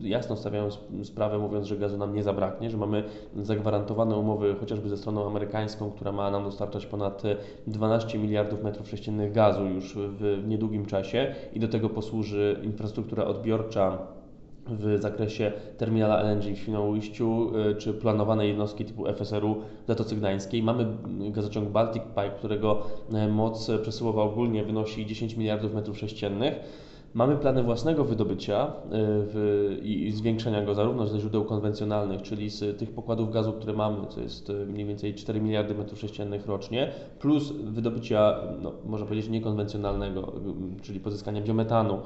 jasno 0.00 0.36
stawiają 0.36 0.68
sprawę, 1.02 1.38
mówiąc, 1.38 1.66
że 1.66 1.76
gazu 1.76 1.98
nam 1.98 2.14
nie 2.14 2.22
zabraknie, 2.22 2.70
że 2.70 2.76
mamy 2.76 3.04
zagwarantowane 3.36 4.16
umowy 4.16 4.54
chociażby 4.60 4.88
ze 4.88 4.96
stroną 4.96 5.26
amerykańską, 5.26 5.90
która 5.90 6.12
ma 6.12 6.30
nam 6.30 6.44
dostarczać 6.44 6.86
ponad 6.86 7.22
12 7.66 8.18
miliardów 8.18 8.62
metrów 8.62 8.88
sześciennych 8.88 9.32
gazu 9.32 9.66
już 9.66 9.94
w 9.96 10.44
niedługim 10.48 10.86
czasie 10.86 11.34
i 11.54 11.60
do 11.60 11.68
tego 11.68 11.88
posłuży 11.88 12.60
infrastruktura 12.62 13.24
odbiorcza 13.24 13.65
w 14.68 14.98
zakresie 15.00 15.52
terminala 15.78 16.20
LNG 16.22 16.54
w 16.54 16.58
Świnoujściu, 16.58 17.52
y, 17.70 17.74
czy 17.74 17.94
planowane 17.94 18.46
jednostki 18.46 18.84
typu 18.84 19.04
FSRU 19.06 19.54
w 19.84 19.86
Zatoce 19.86 20.16
Gdańskiej. 20.16 20.62
Mamy 20.62 20.86
gazociąg 21.30 21.68
Baltic 21.68 22.02
Pipe, 22.02 22.30
którego 22.38 22.82
y, 23.26 23.28
moc 23.28 23.70
przesyłowa 23.82 24.22
ogólnie 24.22 24.64
wynosi 24.64 25.06
10 25.06 25.36
miliardów 25.36 25.74
metrów 25.74 25.98
sześciennych. 25.98 26.54
Mamy 27.16 27.36
plany 27.36 27.62
własnego 27.62 28.04
wydobycia 28.04 28.66
y, 28.66 28.70
w, 28.92 29.78
i 29.82 30.12
zwiększenia 30.12 30.62
go 30.62 30.74
zarówno 30.74 31.06
ze 31.06 31.20
źródeł 31.20 31.44
konwencjonalnych, 31.44 32.22
czyli 32.22 32.50
z 32.50 32.78
tych 32.78 32.90
pokładów 32.90 33.32
gazu, 33.32 33.52
które 33.52 33.72
mamy, 33.72 34.06
to 34.14 34.20
jest 34.20 34.50
y, 34.50 34.66
mniej 34.66 34.86
więcej 34.86 35.14
4 35.14 35.40
miliardy 35.40 35.74
metrów 35.74 35.98
sześciennych 35.98 36.46
rocznie, 36.46 36.92
plus 37.18 37.52
wydobycia, 37.52 38.36
no, 38.62 38.72
można 38.84 39.06
powiedzieć, 39.06 39.30
niekonwencjonalnego, 39.30 40.32
czyli 40.82 41.00
pozyskania 41.00 41.40
biometanu 41.40 41.98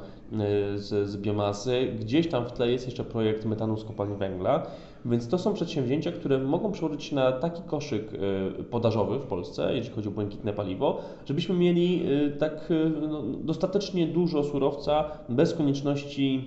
z, 0.74 1.08
z 1.08 1.16
biomasy. 1.16 1.96
Gdzieś 2.00 2.28
tam 2.28 2.46
w 2.46 2.52
tle 2.52 2.70
jest 2.70 2.86
jeszcze 2.86 3.04
projekt 3.04 3.44
metanu 3.44 3.76
z 3.76 3.84
kopalni 3.84 4.16
węgla. 4.16 4.66
Więc 5.04 5.28
to 5.28 5.38
są 5.38 5.54
przedsięwzięcia, 5.54 6.12
które 6.12 6.38
mogą 6.38 6.72
przełożyć 6.72 7.04
się 7.04 7.14
na 7.16 7.32
taki 7.32 7.62
koszyk 7.62 8.14
y, 8.60 8.64
podażowy 8.64 9.18
w 9.18 9.26
Polsce, 9.26 9.76
jeśli 9.76 9.92
chodzi 9.92 10.08
o 10.08 10.12
błękitne 10.12 10.52
paliwo, 10.52 10.98
żebyśmy 11.26 11.54
mieli 11.54 12.12
y, 12.12 12.30
tak 12.30 12.70
y, 12.70 12.90
no, 13.08 13.22
dostatecznie 13.22 14.06
dużo 14.06 14.44
surowca 14.44 15.04
bez 15.28 15.54
konieczności 15.54 16.44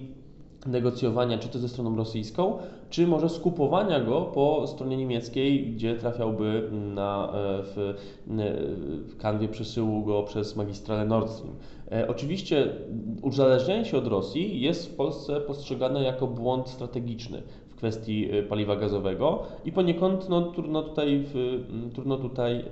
negocjowania, 0.65 1.37
czy 1.37 1.49
to 1.49 1.59
ze 1.59 1.69
stroną 1.69 1.95
rosyjską, 1.95 2.57
czy 2.89 3.07
może 3.07 3.29
skupowania 3.29 3.99
go 3.99 4.21
po 4.21 4.67
stronie 4.67 4.97
niemieckiej, 4.97 5.65
gdzie 5.71 5.95
trafiałby 5.95 6.69
na, 6.71 7.27
e, 7.27 7.63
w, 7.63 7.95
w 9.07 9.17
kanwie 9.17 9.47
przesyłu 9.47 10.03
go 10.03 10.23
przez 10.23 10.55
magistralę 10.55 11.05
Nord 11.05 11.29
Stream. 11.29 11.55
E, 11.91 12.07
oczywiście 12.07 12.67
uzależnianie 13.21 13.85
się 13.85 13.97
od 13.97 14.07
Rosji 14.07 14.61
jest 14.61 14.91
w 14.91 14.95
Polsce 14.95 15.41
postrzegane 15.41 16.03
jako 16.03 16.27
błąd 16.27 16.69
strategiczny 16.69 17.41
kwestii 17.83 18.35
y, 18.35 18.43
paliwa 18.43 18.75
gazowego 18.75 19.43
i 19.65 19.71
poniekąd 19.71 20.29
no, 20.29 20.41
trudno, 20.41 20.83
tutaj, 20.83 21.25
trudno 21.93 22.17
tutaj 22.17 22.65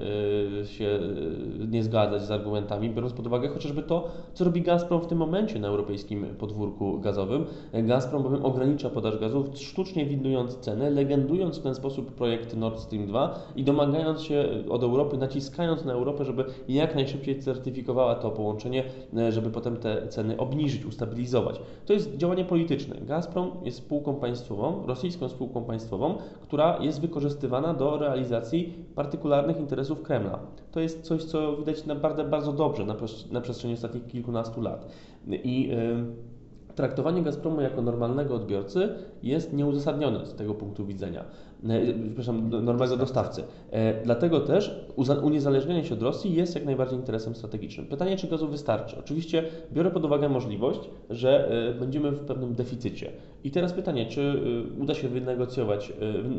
y, 0.64 0.68
się 0.68 0.86
y, 0.86 1.68
nie 1.68 1.84
zgadzać 1.84 2.22
z 2.22 2.32
argumentami, 2.32 2.90
biorąc 2.90 3.14
pod 3.14 3.28
uwagę 3.28 3.50
chociażby 3.50 3.84
to, 3.84 4.08
co 4.34 4.46
robi 4.46 4.62
Gazprom 4.62 5.02
w 5.02 5.08
tym 5.08 5.18
momencie 5.18 5.60
na 5.60 5.68
europejskim 5.68 6.26
podwórku 6.40 7.00
gazowym. 7.00 7.46
Gazprom 7.74 8.24
bowiem 8.24 8.46
ogranicza 8.46 8.90
podaż 8.90 9.18
gazów, 9.18 9.46
sztucznie 9.54 10.06
windując 10.06 10.58
ceny, 10.58 10.90
legendując 10.90 11.60
w 11.60 11.64
ten 11.64 11.76
sposób 11.76 12.12
projekt 12.12 12.58
Nord 12.58 12.80
Stream 12.80 13.08
2 13.08 13.40
i 13.56 13.64
domagając 13.64 14.22
się 14.22 14.46
od 14.70 14.84
Europy, 14.84 15.18
naciskając 15.18 15.86
na 15.86 15.94
Europę, 15.94 16.26
żeby 16.26 16.46
jak 16.68 16.96
najszybciej 16.96 17.40
certyfikowała 17.40 18.16
to 18.16 18.32
połączenie, 18.32 18.84
żeby 19.30 19.50
potem 19.50 19.78
te 19.78 20.08
ceny 20.08 20.38
obniżyć, 20.38 20.86
ustabilizować. 20.86 21.62
To 21.86 21.94
jest 21.94 22.18
działanie 22.18 22.46
polityczne. 22.46 22.96
Gazprom 23.02 23.52
jest 23.64 23.78
spółką 23.78 24.16
państwową, 24.16 24.84
rosyjską 25.02 25.30
spółką 25.30 25.64
państwową, 25.64 26.18
która 26.42 26.78
jest 26.82 27.02
wykorzystywana 27.02 27.74
do 27.74 27.98
realizacji 27.98 28.86
partykularnych 28.96 29.60
interesów 29.60 30.02
Kremla. 30.02 30.40
To 30.72 30.80
jest 30.80 31.02
coś, 31.02 31.24
co 31.24 31.58
widać 31.58 31.86
naprawdę 31.86 32.24
bardzo 32.24 32.54
dobrze 32.54 32.86
na, 32.86 32.96
na 33.32 33.42
przestrzeni 33.42 33.74
ostatnich 33.74 34.08
kilkunastu 34.08 34.62
lat. 34.62 34.88
I 35.28 35.68
yy, 35.68 36.76
traktowanie 36.76 37.22
Gazpromu 37.22 37.62
jako 37.62 37.82
normalnego 37.82 38.36
odbiorcy 38.36 38.90
jest 39.24 39.54
nieuzasadnione 39.54 40.26
z 40.26 40.34
tego 40.34 40.54
punktu 40.54 40.86
widzenia. 40.86 41.24
E, 41.70 41.94
przepraszam, 42.08 42.50
normalnego 42.50 42.98
dostawcy. 42.98 43.44
E, 43.72 44.04
dlatego 44.04 44.40
też 44.40 44.86
uniezależnienie 45.24 45.84
się 45.84 45.94
od 45.94 46.02
Rosji 46.02 46.36
jest 46.36 46.56
jak 46.56 46.66
najbardziej 46.66 47.00
interesem 47.00 47.36
strategicznym. 47.36 47.86
Pytanie, 47.86 48.18
czy 48.18 48.28
gazu 48.28 48.48
wystarczy? 48.48 48.96
Oczywiście 49.00 49.44
biorę 49.74 49.92
pod 49.92 50.06
uwagę 50.06 50.30
możliwość, 50.30 50.80
że 51.10 51.52
e, 51.70 51.74
będziemy 51.74 52.12
w 52.12 52.20
pewnym 52.20 52.54
deficycie. 52.54 53.12
I 53.44 53.52
teraz 53.52 53.74
pytanie, 53.74 54.06
czy 54.06 54.42
uda 54.80 54.94
się 54.94 55.08
wynegocjować 55.08 55.94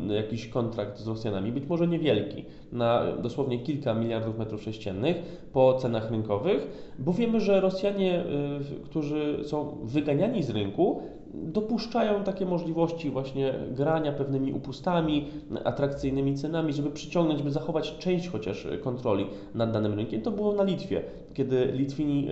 jakiś 0.09 0.47
kontrakt 0.47 0.99
z 0.99 1.07
Rosjanami, 1.07 1.51
być 1.51 1.67
może 1.67 1.87
niewielki, 1.87 2.45
na 2.71 3.03
dosłownie 3.21 3.59
kilka 3.59 3.93
miliardów 3.93 4.37
metrów 4.37 4.63
sześciennych 4.63 5.17
po 5.53 5.73
cenach 5.73 6.11
rynkowych, 6.11 6.93
bo 6.99 7.13
wiemy, 7.13 7.39
że 7.39 7.61
Rosjanie, 7.61 8.23
którzy 8.83 9.39
są 9.43 9.77
wyganiani 9.83 10.43
z 10.43 10.49
rynku, 10.49 11.01
dopuszczają 11.33 12.23
takie 12.23 12.45
możliwości 12.45 13.09
właśnie 13.09 13.53
grania 13.71 14.11
pewnymi 14.11 14.53
upustami, 14.53 15.27
atrakcyjnymi 15.63 16.35
cenami, 16.35 16.73
żeby 16.73 16.91
przyciągnąć, 16.91 17.43
by 17.43 17.51
zachować 17.51 17.97
część 17.97 18.27
chociaż 18.27 18.67
kontroli 18.83 19.25
nad 19.55 19.71
danym 19.71 19.93
rynkiem. 19.93 20.21
To 20.21 20.31
było 20.31 20.53
na 20.53 20.63
Litwie, 20.63 21.01
kiedy 21.33 21.65
Litwini 21.65 22.27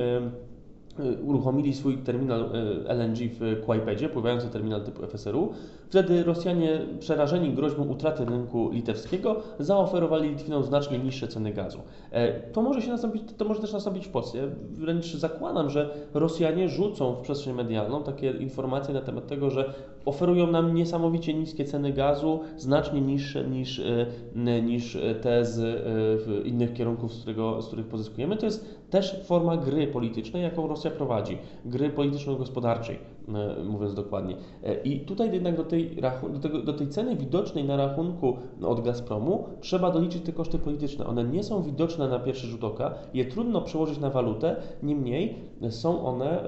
uruchomili 1.23 1.73
swój 1.73 1.97
terminal 1.97 2.49
LNG 2.85 3.17
w 3.39 3.61
Kłajpedzie, 3.65 4.09
pływający 4.09 4.47
terminal 4.47 4.83
typu 4.83 5.07
FSRU. 5.07 5.53
Wtedy 5.89 6.23
Rosjanie, 6.23 6.79
przerażeni 6.99 7.53
groźbą 7.53 7.83
utraty 7.83 8.25
rynku 8.25 8.69
litewskiego, 8.69 9.35
zaoferowali 9.59 10.29
Litwinom 10.29 10.63
znacznie 10.63 10.99
niższe 10.99 11.27
ceny 11.27 11.53
gazu. 11.53 11.79
E, 12.11 12.39
to 12.39 12.61
może, 12.61 12.81
się 12.81 12.91
nastąpić, 12.91 13.23
to 13.37 13.45
może 13.45 13.61
też 13.61 13.73
nastąpić 13.73 14.07
w 14.07 14.09
Polsce. 14.09 14.37
Wręcz 14.71 15.15
zakładam, 15.15 15.69
że 15.69 15.93
Rosjanie 16.13 16.69
rzucą 16.69 17.13
w 17.13 17.21
przestrzeń 17.21 17.53
medialną 17.53 18.03
takie 18.03 18.31
informacje 18.31 18.93
na 18.93 19.01
temat 19.01 19.27
tego, 19.27 19.49
że 19.49 19.73
oferują 20.05 20.47
nam 20.47 20.75
niesamowicie 20.75 21.33
niskie 21.33 21.65
ceny 21.65 21.93
gazu, 21.93 22.39
znacznie 22.57 23.01
niższe 23.01 23.47
niż, 23.47 23.79
e, 23.79 24.61
niż 24.61 24.97
te 25.21 25.45
z 25.45 25.59
e, 26.27 26.47
innych 26.47 26.73
kierunków, 26.73 27.13
z, 27.13 27.21
którego, 27.21 27.61
z 27.61 27.67
których 27.67 27.87
pozyskujemy. 27.87 28.37
To 28.37 28.45
jest 28.45 28.81
też 28.89 29.23
forma 29.23 29.57
gry 29.57 29.87
politycznej, 29.87 30.43
jaką 30.43 30.67
Rosja 30.67 30.91
prowadzi, 30.91 31.37
gry 31.65 31.89
polityczno-gospodarczej, 31.89 32.99
mówiąc 33.65 33.93
dokładnie. 33.93 34.35
I 34.83 34.99
tutaj 34.99 35.33
jednak 35.33 35.57
do 35.57 35.63
tej, 35.63 35.97
do, 36.33 36.39
tego, 36.39 36.61
do 36.61 36.73
tej 36.73 36.87
ceny 36.87 37.15
widocznej 37.15 37.63
na 37.63 37.77
rachunku 37.77 38.37
od 38.63 38.81
Gazpromu 38.81 39.45
trzeba 39.61 39.91
doliczyć 39.91 40.23
te 40.23 40.31
koszty 40.31 40.59
polityczne. 40.59 41.05
One 41.05 41.23
nie 41.23 41.43
są 41.43 41.63
widoczne 41.63 42.07
na 42.07 42.19
pierwszy 42.19 42.47
rzut 42.47 42.63
oka, 42.63 42.93
je 43.13 43.25
trudno 43.25 43.61
przełożyć 43.61 43.99
na 43.99 44.09
walutę, 44.09 44.55
niemniej 44.83 45.35
są 45.69 46.05
one 46.05 46.43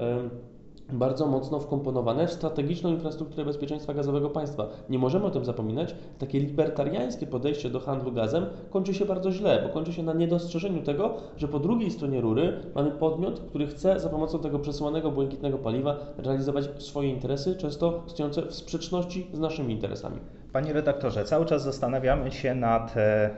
bardzo 0.92 1.26
mocno 1.26 1.60
wkomponowane 1.60 2.26
w 2.26 2.32
strategiczną 2.32 2.90
infrastrukturę 2.90 3.44
bezpieczeństwa 3.44 3.94
gazowego 3.94 4.30
państwa. 4.30 4.66
Nie 4.88 4.98
możemy 4.98 5.24
o 5.24 5.30
tym 5.30 5.44
zapominać. 5.44 5.94
Takie 6.18 6.40
libertariańskie 6.40 7.26
podejście 7.26 7.70
do 7.70 7.80
handlu 7.80 8.12
gazem 8.12 8.46
kończy 8.70 8.94
się 8.94 9.04
bardzo 9.04 9.32
źle, 9.32 9.62
bo 9.66 9.68
kończy 9.68 9.92
się 9.92 10.02
na 10.02 10.12
niedostrzeżeniu 10.12 10.82
tego, 10.82 11.14
że 11.36 11.48
po 11.48 11.58
drugiej 11.58 11.90
stronie 11.90 12.20
rury 12.20 12.60
mamy 12.74 12.90
podmiot, 12.90 13.40
który 13.40 13.66
chce 13.66 14.00
za 14.00 14.08
pomocą 14.08 14.38
tego 14.38 14.58
przesyłanego 14.58 15.10
błękitnego 15.10 15.58
paliwa 15.58 15.96
realizować 16.18 16.68
swoje 16.78 17.08
interesy, 17.08 17.56
często 17.56 18.02
stojące 18.06 18.42
w 18.42 18.54
sprzeczności 18.54 19.26
z 19.32 19.38
naszymi 19.38 19.74
interesami. 19.74 20.16
Panie 20.52 20.72
redaktorze, 20.72 21.24
cały 21.24 21.46
czas 21.46 21.62
zastanawiamy 21.62 22.32
się 22.32 22.54
nad 22.54 22.96
e, 22.96 23.30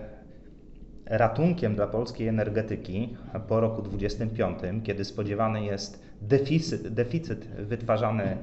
ratunkiem 1.07 1.75
dla 1.75 1.87
polskiej 1.87 2.29
energetyki 2.29 3.17
po 3.49 3.61
roku 3.61 3.83
2025, 3.83 4.85
kiedy 4.85 5.05
spodziewany 5.05 5.65
jest 5.65 6.06
deficyt, 6.23 6.89
deficyt 6.89 7.47
wytwarzany, 7.47 8.37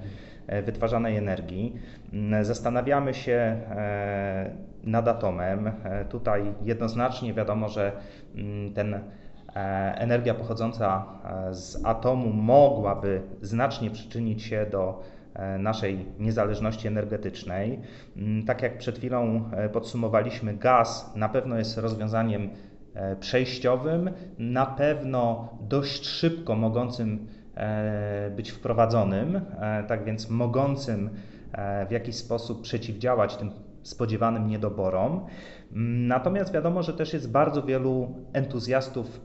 e, 0.47 0.61
wytwarzanej 0.61 1.17
energii. 1.17 1.73
Mm, 2.13 2.45
zastanawiamy 2.45 3.13
się 3.13 3.33
e, 3.33 4.51
nad 4.83 5.07
atomem. 5.07 5.67
E, 5.67 6.05
tutaj 6.05 6.53
jednoznacznie 6.63 7.33
wiadomo, 7.33 7.69
że 7.69 7.91
mm, 8.35 8.73
ten 8.73 8.99
energia 9.95 10.33
pochodząca 10.33 11.05
z 11.51 11.85
atomu 11.85 12.29
mogłaby 12.29 13.21
znacznie 13.41 13.89
przyczynić 13.89 14.43
się 14.43 14.65
do 14.71 15.03
naszej 15.59 16.05
niezależności 16.19 16.87
energetycznej. 16.87 17.79
Mm, 18.17 18.45
tak 18.45 18.61
jak 18.61 18.77
przed 18.77 18.97
chwilą 18.97 19.49
podsumowaliśmy, 19.73 20.53
gaz 20.53 21.15
na 21.15 21.29
pewno 21.29 21.57
jest 21.57 21.77
rozwiązaniem 21.77 22.49
przejściowym, 23.19 24.09
na 24.39 24.65
pewno 24.65 25.49
dość 25.61 26.05
szybko 26.05 26.55
mogącym 26.55 27.27
być 28.35 28.51
wprowadzonym, 28.51 29.41
tak 29.87 30.03
więc 30.03 30.29
mogącym 30.29 31.09
w 31.87 31.91
jakiś 31.91 32.15
sposób 32.15 32.61
przeciwdziałać 32.61 33.35
tym 33.35 33.51
spodziewanym 33.83 34.47
niedoborom. 34.47 35.25
Natomiast 36.07 36.53
wiadomo, 36.53 36.83
że 36.83 36.93
też 36.93 37.13
jest 37.13 37.31
bardzo 37.31 37.63
wielu 37.63 38.15
entuzjastów 38.33 39.21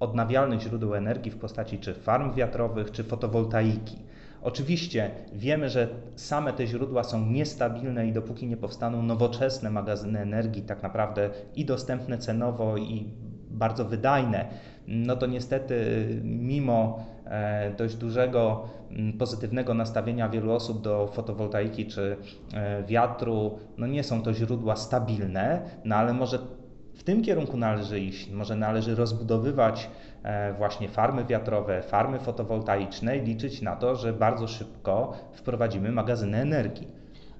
odnawialnych 0.00 0.60
źródeł 0.60 0.94
energii 0.94 1.30
w 1.30 1.38
postaci 1.38 1.78
czy 1.78 1.94
farm 1.94 2.34
wiatrowych, 2.34 2.90
czy 2.90 3.04
fotowoltaiki. 3.04 3.98
Oczywiście 4.42 5.10
wiemy, 5.32 5.68
że 5.68 5.88
same 6.16 6.52
te 6.52 6.66
źródła 6.66 7.04
są 7.04 7.26
niestabilne 7.26 8.06
i 8.06 8.12
dopóki 8.12 8.46
nie 8.46 8.56
powstaną 8.56 9.02
nowoczesne 9.02 9.70
magazyny 9.70 10.20
energii, 10.20 10.62
tak 10.62 10.82
naprawdę 10.82 11.30
i 11.54 11.64
dostępne 11.64 12.18
cenowo, 12.18 12.76
i 12.76 13.12
bardzo 13.50 13.84
wydajne, 13.84 14.48
no 14.88 15.16
to 15.16 15.26
niestety 15.26 15.76
mimo 16.24 17.04
e, 17.17 17.17
dość 17.78 17.96
dużego 17.96 18.68
pozytywnego 19.18 19.74
nastawienia 19.74 20.28
wielu 20.28 20.52
osób 20.52 20.82
do 20.82 21.06
fotowoltaiki 21.06 21.86
czy 21.86 22.16
e, 22.54 22.82
wiatru, 22.82 23.58
no 23.78 23.86
nie 23.86 24.04
są 24.04 24.22
to 24.22 24.32
źródła 24.34 24.76
stabilne, 24.76 25.62
no 25.84 25.96
ale 25.96 26.12
może 26.12 26.38
w 26.94 27.02
tym 27.02 27.22
kierunku 27.22 27.56
należy 27.56 28.00
iść, 28.00 28.30
może 28.30 28.56
należy 28.56 28.94
rozbudowywać 28.94 29.90
e, 30.22 30.52
właśnie 30.52 30.88
farmy 30.88 31.24
wiatrowe, 31.24 31.82
farmy 31.82 32.18
fotowoltaiczne 32.18 33.18
i 33.18 33.20
liczyć 33.20 33.62
na 33.62 33.76
to, 33.76 33.96
że 33.96 34.12
bardzo 34.12 34.48
szybko 34.48 35.12
wprowadzimy 35.32 35.92
magazyny 35.92 36.38
energii. 36.38 36.88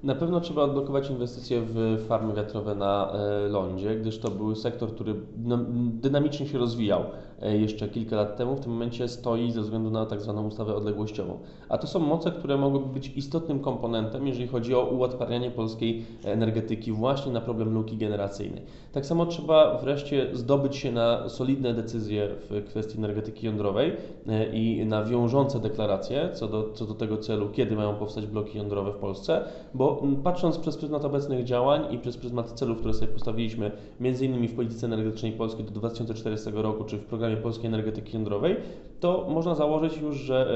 Na 0.03 0.15
pewno 0.15 0.41
trzeba 0.41 0.63
odblokować 0.63 1.11
inwestycje 1.11 1.61
w 1.61 2.05
farmy 2.09 2.35
wiatrowe 2.35 2.75
na 2.75 3.13
e, 3.13 3.49
lądzie, 3.49 3.97
gdyż 3.97 4.19
to 4.19 4.31
był 4.31 4.55
sektor, 4.55 4.95
który 4.95 5.15
no, 5.39 5.59
dynamicznie 5.93 6.47
się 6.47 6.59
rozwijał. 6.59 7.01
e, 7.01 7.28
jeszcze 7.43 7.89
kilka 7.89 8.17
lat 8.17 8.37
temu. 8.37 8.57
W 8.57 8.61
tym 8.61 8.73
momencie 8.73 9.09
stoi 9.09 9.53
ze 9.53 9.61
względu 9.61 9.91
na 9.91 10.07
tak 10.07 10.21
zwaną 10.21 10.47
ustawę 10.47 10.75
odległościową. 10.75 11.39
A 11.69 11.79
to 11.79 11.87
są 11.87 11.99
moce, 11.99 12.31
które 12.31 12.57
mogłyby 12.57 12.87
być 12.87 13.13
istotnym 13.17 13.61
komponentem, 13.61 14.27
jeżeli 14.27 14.49
chodzi 14.49 14.75
o 14.75 14.85
ułatwianie 14.85 15.51
polskiej 15.51 16.05
energetyki 16.25 16.93
właśnie 16.93 17.33
na 17.33 17.41
problem 17.41 17.75
luki 17.75 17.97
generacyjnej. 17.97 18.63
Tak 18.93 19.07
samo 19.07 19.27
trzeba 19.27 19.79
wreszcie 19.79 20.27
zdobyć 20.33 20.77
się 20.77 20.93
na 20.93 21.29
solidne 21.29 21.75
decyzje 21.75 22.29
w 22.51 22.65
kwestii 22.69 22.99
energetyki 22.99 23.47
jądrowej 23.47 23.93
e, 24.29 24.53
i 24.53 24.87
na 24.87 25.05
wiążące 25.05 25.61
deklaracje 25.61 26.29
co 26.33 26.49
do, 26.49 26.73
co 26.75 26.87
do 26.87 26.95
tego 26.95 27.17
celu, 27.17 27.49
kiedy 27.49 27.77
mają 27.77 27.95
powstać 27.95 28.27
bloki 28.27 28.59
jądrowe 28.59 28.93
w 28.93 28.97
Polsce, 28.97 29.45
bo 29.75 30.03
patrząc 30.25 30.59
przez 30.59 30.77
pryzmat 30.77 31.05
obecnych 31.05 31.45
działań 31.45 31.95
i 31.95 31.99
przez 31.99 32.17
pryzmat 32.17 32.53
celów, 32.53 32.79
które 32.79 32.95
sobie 32.95 33.13
postawiliśmy, 33.13 33.71
między 34.01 34.27
innymi 34.27 34.49
w 34.49 34.55
polityce 34.55 34.87
energetycznej 34.87 35.33
Polski 35.33 35.65
do 35.65 35.71
2040 35.71 36.51
roku, 36.53 36.85
czy 36.85 36.97
w 36.99 37.05
programie 37.05 37.28
Polskiej 37.37 37.67
Energetyki 37.67 38.15
Jądrowej, 38.15 38.57
to 39.01 39.27
można 39.31 39.55
założyć 39.55 39.97
już, 39.97 40.17
że 40.17 40.47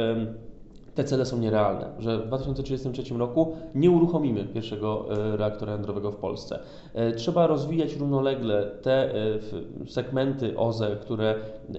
te 0.95 1.05
cele 1.05 1.27
są 1.27 1.39
nierealne, 1.39 1.91
że 1.99 2.19
w 2.19 2.27
2033 2.27 3.15
roku 3.15 3.57
nie 3.75 3.91
uruchomimy 3.91 4.45
pierwszego 4.45 5.07
e, 5.11 5.37
reaktora 5.37 5.73
jądrowego 5.73 6.13
w 6.13 6.17
Polsce. 6.17 6.59
E, 6.95 7.13
trzeba 7.13 7.47
rozwijać 7.47 7.97
równolegle 7.97 8.71
te 8.83 9.15
e, 9.15 9.39
segmenty 9.87 10.59
OZE, 10.59 10.97
które 11.01 11.35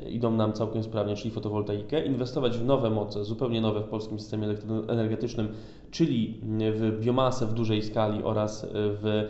idą 0.09 0.31
nam 0.31 0.53
całkiem 0.53 0.83
sprawnie, 0.83 1.15
czyli 1.15 1.31
fotowoltaikę, 1.31 2.05
inwestować 2.05 2.57
w 2.57 2.65
nowe 2.65 2.89
moce, 2.89 3.23
zupełnie 3.23 3.61
nowe 3.61 3.81
w 3.81 3.87
polskim 3.87 4.19
systemie 4.19 4.47
energetycznym, 4.87 5.47
czyli 5.93 6.41
w 6.73 6.99
biomasę 6.99 7.45
w 7.45 7.53
dużej 7.53 7.81
skali 7.81 8.23
oraz 8.23 8.67
w, 8.73 9.29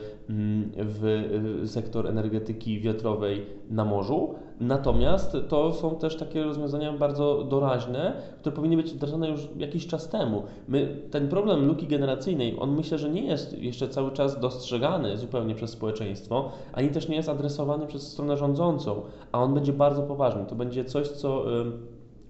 w 0.77 1.63
sektor 1.65 2.07
energetyki 2.07 2.79
wiatrowej 2.79 3.45
na 3.69 3.85
morzu. 3.85 4.35
Natomiast 4.59 5.37
to 5.47 5.73
są 5.73 5.95
też 5.95 6.17
takie 6.17 6.43
rozwiązania 6.43 6.93
bardzo 6.93 7.43
doraźne, 7.43 8.13
które 8.39 8.55
powinny 8.55 8.77
być 8.77 8.93
wdrażane 8.93 9.29
już 9.29 9.47
jakiś 9.57 9.87
czas 9.87 10.09
temu. 10.09 10.43
My, 10.67 11.01
ten 11.11 11.27
problem 11.27 11.67
luki 11.67 11.87
generacyjnej, 11.87 12.55
on 12.59 12.75
myślę, 12.75 12.97
że 12.97 13.09
nie 13.09 13.25
jest 13.25 13.57
jeszcze 13.57 13.89
cały 13.89 14.11
czas 14.11 14.39
dostrzegany 14.39 15.17
zupełnie 15.17 15.55
przez 15.55 15.69
społeczeństwo, 15.69 16.51
ani 16.73 16.89
też 16.89 17.09
nie 17.09 17.15
jest 17.15 17.29
adresowany 17.29 17.87
przez 17.87 18.11
stronę 18.11 18.37
rządzącą, 18.37 19.01
a 19.31 19.43
on 19.43 19.53
będzie 19.53 19.73
bardzo 19.73 20.03
poważny. 20.03 20.45
To 20.45 20.55
będzie 20.55 20.85
coś, 20.85 21.07
co 21.07 21.45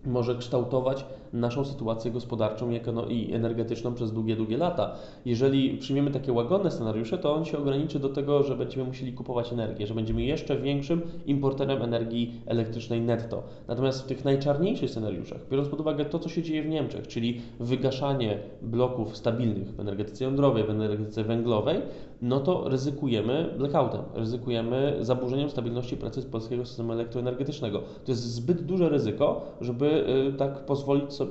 może 0.06 0.36
kształtować 0.36 1.06
naszą 1.34 1.66
sytuację 1.66 2.12
gospodarczą 2.12 2.72
i 3.10 3.34
energetyczną 3.34 3.94
przez 3.94 4.12
długie, 4.12 4.36
długie 4.36 4.58
lata. 4.58 4.96
Jeżeli 5.26 5.78
przyjmiemy 5.78 6.12
takie 6.12 6.34
łagodne 6.34 6.72
scenariusze, 6.72 7.18
to 7.18 7.36
on 7.36 7.46
się 7.46 7.58
ograniczy 7.58 8.00
do 8.00 8.10
tego, 8.10 8.44
że 8.44 8.56
będziemy 8.56 8.88
musieli 8.88 9.14
kupować 9.14 9.54
energię, 9.54 9.88
że 9.88 9.94
będziemy 9.94 10.24
jeszcze 10.24 10.58
większym 10.58 11.02
importerem 11.26 11.82
energii 11.82 12.42
elektrycznej 12.46 13.02
netto. 13.02 13.44
Natomiast 13.68 14.04
w 14.04 14.06
tych 14.06 14.26
najczarniejszych 14.26 14.90
scenariuszach, 14.90 15.40
biorąc 15.52 15.70
pod 15.70 15.82
uwagę 15.82 16.06
to, 16.06 16.20
co 16.20 16.30
się 16.30 16.44
dzieje 16.44 16.64
w 16.64 16.68
Niemczech, 16.68 17.08
czyli 17.08 17.42
wygaszanie 17.60 18.40
bloków 18.62 19.18
stabilnych 19.18 19.76
w 19.76 19.80
energetyce 19.80 20.24
jądrowej, 20.24 20.64
w 20.64 20.70
energetyce 20.70 21.24
węglowej, 21.24 21.82
no 22.22 22.40
to 22.40 22.70
ryzykujemy 22.70 23.54
blackoutem, 23.58 24.02
ryzykujemy 24.14 24.98
zaburzeniem 25.02 25.50
stabilności 25.50 25.98
pracy 25.98 26.22
polskiego 26.22 26.66
systemu 26.66 26.94
elektroenergetycznego. 26.94 27.80
To 27.80 28.12
jest 28.12 28.24
zbyt 28.24 28.62
duże 28.62 28.90
ryzyko, 28.90 29.42
żeby 29.62 30.06
y, 30.30 30.34
tak 30.34 30.66
pozwolić 30.66 31.14
sobie 31.14 31.23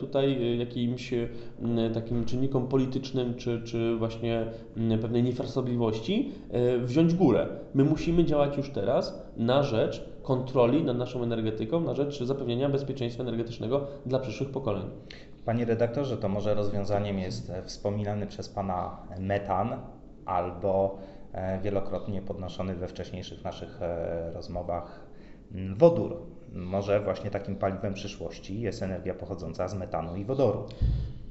tutaj 0.00 0.52
y, 0.52 0.56
jakimś 0.56 1.12
y, 1.12 1.28
takim 1.94 2.24
czynnikom 2.24 2.68
politycznym, 2.68 3.34
czy, 3.34 3.62
czy 3.64 3.96
właśnie 3.96 4.46
pewnej 5.00 5.22
niefrasobliwości 5.22 6.32
wziąć 6.82 7.14
górę. 7.14 7.46
My 7.74 7.84
musimy 7.84 8.24
działać 8.24 8.56
już 8.56 8.70
teraz 8.70 9.28
na 9.36 9.62
rzecz 9.62 10.04
kontroli 10.22 10.84
nad 10.84 10.98
naszą 10.98 11.22
energetyką, 11.22 11.80
na 11.80 11.94
rzecz 11.94 12.22
zapewnienia 12.22 12.68
bezpieczeństwa 12.68 13.22
energetycznego 13.22 13.86
dla 14.06 14.18
przyszłych 14.18 14.50
pokoleń. 14.50 14.84
Panie 15.44 15.64
redaktorze, 15.64 16.16
to 16.16 16.28
może 16.28 16.54
rozwiązaniem 16.54 17.18
jest 17.18 17.52
wspominany 17.64 18.26
przez 18.26 18.48
Pana 18.48 18.96
metan, 19.20 19.76
albo 20.28 20.98
e, 21.32 21.60
wielokrotnie 21.60 22.22
podnoszony 22.22 22.74
we 22.74 22.88
wcześniejszych 22.88 23.44
naszych 23.44 23.82
e, 23.82 24.32
rozmowach 24.32 25.06
wodór. 25.76 26.22
Może 26.52 27.00
właśnie 27.00 27.30
takim 27.30 27.56
paliwem 27.56 27.94
przyszłości 27.94 28.60
jest 28.60 28.82
energia 28.82 29.14
pochodząca 29.14 29.68
z 29.68 29.74
metanu 29.74 30.16
i 30.16 30.24
wodoru. 30.24 30.66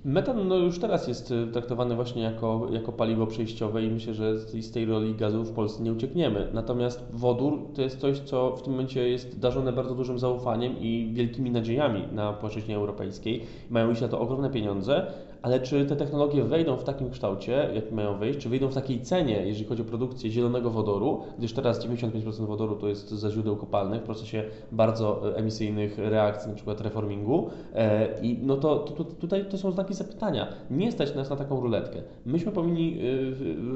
Metan 0.07 0.47
no 0.47 0.55
już 0.55 0.79
teraz 0.79 1.07
jest 1.07 1.31
y, 1.31 1.47
traktowany 1.47 1.95
właśnie 1.95 2.21
jako, 2.21 2.67
jako 2.71 2.91
paliwo 2.91 3.27
przejściowe 3.27 3.83
i 3.83 3.89
myślę, 3.89 4.13
że 4.13 4.39
z, 4.39 4.71
tej 4.71 4.85
roli 4.85 5.15
gazu 5.15 5.43
w 5.43 5.51
Polsce 5.51 5.83
nie 5.83 5.91
uciekniemy. 5.91 6.47
Natomiast 6.53 7.03
wodór 7.13 7.59
to 7.75 7.81
jest 7.81 7.99
coś, 7.99 8.19
co 8.19 8.55
w 8.55 8.61
tym 8.61 8.73
momencie 8.73 9.09
jest 9.09 9.39
darzone 9.39 9.73
bardzo 9.73 9.95
dużym 9.95 10.19
zaufaniem 10.19 10.79
i 10.79 11.09
wielkimi 11.13 11.51
nadziejami 11.51 12.03
na 12.11 12.33
płaszczyźnie 12.33 12.75
europejskiej. 12.75 13.43
Mają 13.69 13.91
iść 13.91 14.01
na 14.01 14.07
to 14.07 14.19
ogromne 14.19 14.49
pieniądze, 14.49 15.07
ale 15.41 15.59
czy 15.59 15.85
te 15.85 15.95
technologie 15.95 16.43
wejdą 16.43 16.77
w 16.77 16.83
takim 16.83 17.09
kształcie, 17.09 17.69
jak 17.73 17.91
mają 17.91 18.17
wejść, 18.17 18.39
czy 18.39 18.49
wyjdą 18.49 18.67
w 18.67 18.73
takiej 18.73 19.01
cenie, 19.01 19.45
jeżeli 19.45 19.65
chodzi 19.65 19.81
o 19.81 19.85
produkcję 19.85 20.29
zielonego 20.29 20.69
wodoru, 20.69 21.21
gdyż 21.37 21.53
teraz 21.53 21.87
95% 21.87 22.47
wodoru 22.47 22.75
to 22.75 22.87
jest 22.87 23.09
za 23.09 23.31
źródeł 23.31 23.55
kopalnych 23.55 24.01
w 24.01 24.03
procesie 24.05 24.43
bardzo 24.71 25.31
e, 25.31 25.35
emisyjnych 25.35 25.97
reakcji, 25.97 26.55
przykład 26.55 26.81
reformingu. 26.81 27.49
E, 27.75 28.07
I 28.21 28.39
no 28.43 28.57
to, 28.57 28.79
to, 28.79 29.03
tutaj 29.03 29.45
to 29.45 29.57
są 29.57 29.71
znaki 29.71 29.95
zapytania. 29.97 30.47
Nie 30.71 30.91
stać 30.91 31.15
nas 31.15 31.29
na 31.29 31.35
taką 31.35 31.61
ruletkę. 31.61 32.01
Myśmy 32.25 32.51
powinni 32.51 32.99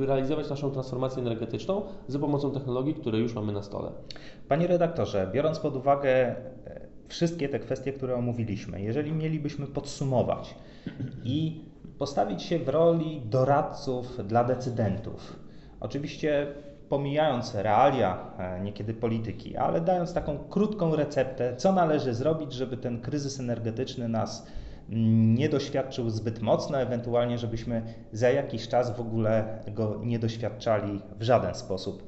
e, 0.02 0.06
realizować 0.06 0.50
naszą 0.50 0.72
transformację 0.72 1.22
energetyczną 1.22 1.82
za 2.08 2.20
pomocą 2.20 2.52
technologii, 2.52 2.94
które 2.94 3.20
już 3.20 3.34
mamy 3.34 3.54
na 3.54 3.62
stole. 3.62 3.92
Panie 4.48 4.68
redaktorze, 4.68 5.30
biorąc 5.34 5.60
pod 5.60 5.76
uwagę 5.76 6.36
wszystkie 7.12 7.50
te 7.50 7.60
kwestie, 7.60 7.94
które 7.94 8.16
omówiliśmy, 8.16 8.82
jeżeli 8.82 9.12
mielibyśmy 9.12 9.68
podsumować 9.68 10.56
i 11.24 11.66
postawić 11.98 12.44
się 12.44 12.60
w 12.60 12.70
roli 12.70 13.22
doradców 13.26 14.28
dla 14.28 14.44
decydentów, 14.44 15.36
oczywiście 15.80 16.48
pomijając 16.90 17.56
realia, 17.56 18.32
e, 18.38 18.62
niekiedy 18.62 18.94
polityki, 18.94 19.58
ale 19.58 19.82
dając 19.82 20.14
taką 20.14 20.38
krótką 20.38 20.96
receptę, 20.96 21.56
co 21.56 21.72
należy 21.74 22.14
zrobić, 22.14 22.54
żeby 22.54 22.78
ten 22.78 23.02
kryzys 23.02 23.40
energetyczny 23.40 24.08
nas 24.08 24.48
nie 25.36 25.50
doświadczył 25.50 26.10
zbyt 26.10 26.42
mocno, 26.42 26.78
ewentualnie 26.78 27.38
żebyśmy 27.38 27.84
za 28.12 28.30
jakiś 28.30 28.68
czas 28.68 28.98
w 28.98 29.00
ogóle 29.00 29.64
go 29.74 30.02
nie 30.04 30.20
doświadczali 30.20 31.02
w 31.20 31.24
żaden 31.24 31.56
sposób. 31.56 32.04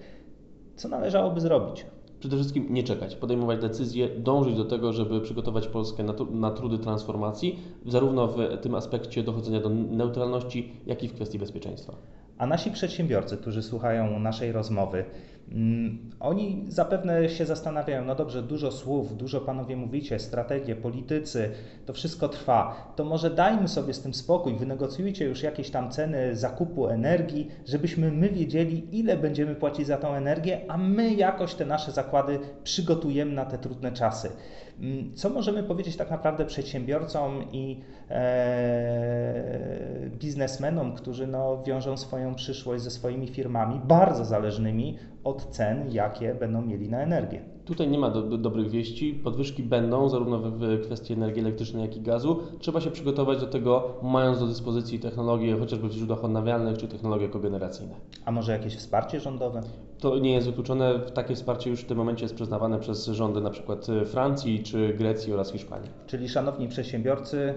Co 0.76 0.89
należałoby 0.89 1.41
zrobić? 1.41 1.86
przede 2.24 2.36
wszystkim 2.36 2.67
nie 2.69 2.84
czekać, 2.84 3.15
podejmować 3.15 3.62
decyzje, 3.62 4.10
dążyć 4.10 4.56
do 4.56 4.65
tego, 4.65 4.93
żeby 4.93 5.22
przygotować 5.22 5.67
Polskę 5.67 6.04
na, 6.04 6.13
na, 6.32 6.52
trudy 6.52 6.78
transformacji, 6.78 7.60
zarówno 7.86 8.28
w 8.28 8.38
tym 8.62 8.76
aspekcie 8.76 9.24
dochodzenia 9.24 9.60
do 9.60 9.69
neutralności, 9.69 10.74
jak 10.86 11.04
i 11.04 11.08
w 11.08 11.13
kwestii 11.13 11.39
bezpieczeństwa. 11.39 11.93
A 12.38 12.48
nasi 12.48 12.72
przedsiębiorcy, 12.72 13.38
którzy 13.38 13.63
słuchają 13.63 14.19
naszej 14.19 14.52
rozmowy, 14.52 15.06
Mm, 15.52 16.12
Oni 16.19 16.65
zapewne 16.67 17.30
się 17.30 17.46
zastanawiają, 17.46 18.06
no 18.06 18.15
dobrze, 18.15 18.43
dużo 18.43 18.72
słów, 18.72 19.17
dużo 19.17 19.41
panowie 19.41 19.76
mówicie, 19.76 20.19
strategie, 20.19 20.76
politycy, 20.76 21.50
to 21.86 21.93
wszystko 21.93 22.30
trwa. 22.30 22.93
To 22.96 23.06
może 23.06 23.30
dajmy 23.30 23.67
sobie 23.67 23.93
z 23.93 24.02
tym 24.02 24.13
spokój, 24.13 24.56
wynegocjujcie 24.56 25.26
już 25.26 25.43
jakieś 25.43 25.69
tam 25.69 25.91
ceny 25.91 26.36
zakupu 26.36 26.88
energii, 26.88 27.52
żebyśmy 27.65 28.12
my 28.12 28.30
wiedzieli, 28.30 29.00
ile 29.00 29.17
będziemy 29.17 29.56
płacić 29.56 29.88
za 29.88 29.98
tą 29.98 30.13
energię, 30.13 30.62
a 30.67 30.78
my 30.78 31.13
jakoś 31.13 31.54
te 31.54 31.65
nasze 31.65 31.91
zakłady 31.91 32.39
przygotujemy 32.63 33.32
na 33.34 33.46
te 33.46 33.58
trudne 33.58 33.91
czasy. 33.91 34.30
Mm, 34.79 35.15
Co 35.15 35.29
możemy 35.29 35.63
powiedzieć 35.63 35.97
tak 35.97 36.12
naprawdę 36.12 36.45
przedsiębiorcom 36.45 37.43
i 37.51 37.81
e, 38.09 40.09
biznesmenom, 40.19 40.95
którzy 40.95 41.27
no, 41.27 41.63
wiążą 41.63 41.97
swoją 41.97 42.36
przyszłość 42.36 42.83
ze 42.83 42.91
swoimi 42.91 43.27
firmami, 43.27 43.81
bardzo 43.86 44.25
zależnymi 44.25 44.97
od 45.23 45.45
cen, 45.45 45.91
jakie 45.91 46.36
będą 46.36 46.62
mieli 46.62 46.89
na 46.89 47.01
energię? 47.01 47.41
Tutaj 47.65 47.88
nie 47.88 47.99
ma 47.99 48.09
do, 48.09 48.21
do, 48.21 48.38
dobrych 48.38 48.69
wieści. 48.69 49.13
Podwyżki 49.23 49.63
będą 49.63 50.09
zarówno 50.09 50.39
w, 50.39 50.59
w 50.59 50.81
kwestii 50.86 51.13
energii 51.13 51.41
elektrycznej, 51.41 51.81
jak 51.81 51.97
i 51.97 52.01
gazu. 52.01 52.39
Trzeba 52.59 52.81
się 52.81 52.91
przygotować 52.91 53.39
do 53.39 53.47
tego, 53.47 53.93
mając 54.01 54.39
do 54.39 54.47
dyspozycji 54.47 54.99
technologie 54.99 55.57
chociażby 55.57 55.88
w 55.88 55.91
źródłach 55.91 56.23
odnawialnych 56.23 56.77
czy 56.77 56.88
technologie 56.88 57.29
kogeneracyjne. 57.29 57.95
A 58.25 58.31
może 58.31 58.51
jakieś 58.51 58.75
wsparcie 58.75 59.19
rządowe? 59.19 59.62
To 59.99 60.19
nie 60.19 60.33
jest 60.33 60.47
wykluczone. 60.47 60.99
Takie 60.99 61.36
wsparcie 61.36 61.69
już 61.69 61.81
w 61.81 61.86
tym 61.86 61.97
momencie 61.97 62.23
jest 62.23 62.36
przyznawane 62.36 62.79
przez 62.79 63.05
rządy 63.05 63.41
na 63.41 63.49
przykład 63.49 63.88
Francji 64.05 64.63
czy 64.63 64.93
Grecji 64.93 65.33
oraz 65.33 65.51
Hiszpanii. 65.51 65.89
Czyli 66.07 66.29
szanowni 66.29 66.67
przedsiębiorcy, 66.67 67.53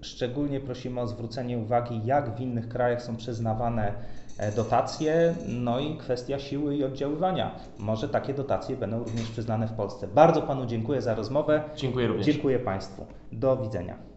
szczególnie 0.00 0.60
prosimy 0.60 1.00
o 1.00 1.06
zwrócenie 1.06 1.58
uwagi, 1.58 2.00
jak 2.04 2.36
w 2.36 2.40
innych 2.40 2.68
krajach 2.68 3.02
są 3.02 3.16
przyznawane 3.16 3.94
dotacje, 4.56 5.34
no 5.48 5.80
i 5.80 5.96
kwestia 5.96 6.38
siły 6.38 6.76
i 6.76 6.84
oddziaływania. 6.84 7.54
Może 7.78 8.08
takie 8.08 8.34
dotacje 8.34 8.76
będą 8.76 8.98
również 8.98 9.30
przyznane 9.30 9.68
w 9.68 9.72
Polsce. 9.72 10.08
Bardzo 10.08 10.42
Panu 10.42 10.66
dziękuję 10.66 11.02
za 11.02 11.14
rozmowę. 11.14 11.62
Dziękuję 11.76 12.06
również. 12.06 12.26
Dziękuję 12.26 12.58
Państwu. 12.58 13.06
Do 13.32 13.56
widzenia. 13.56 14.09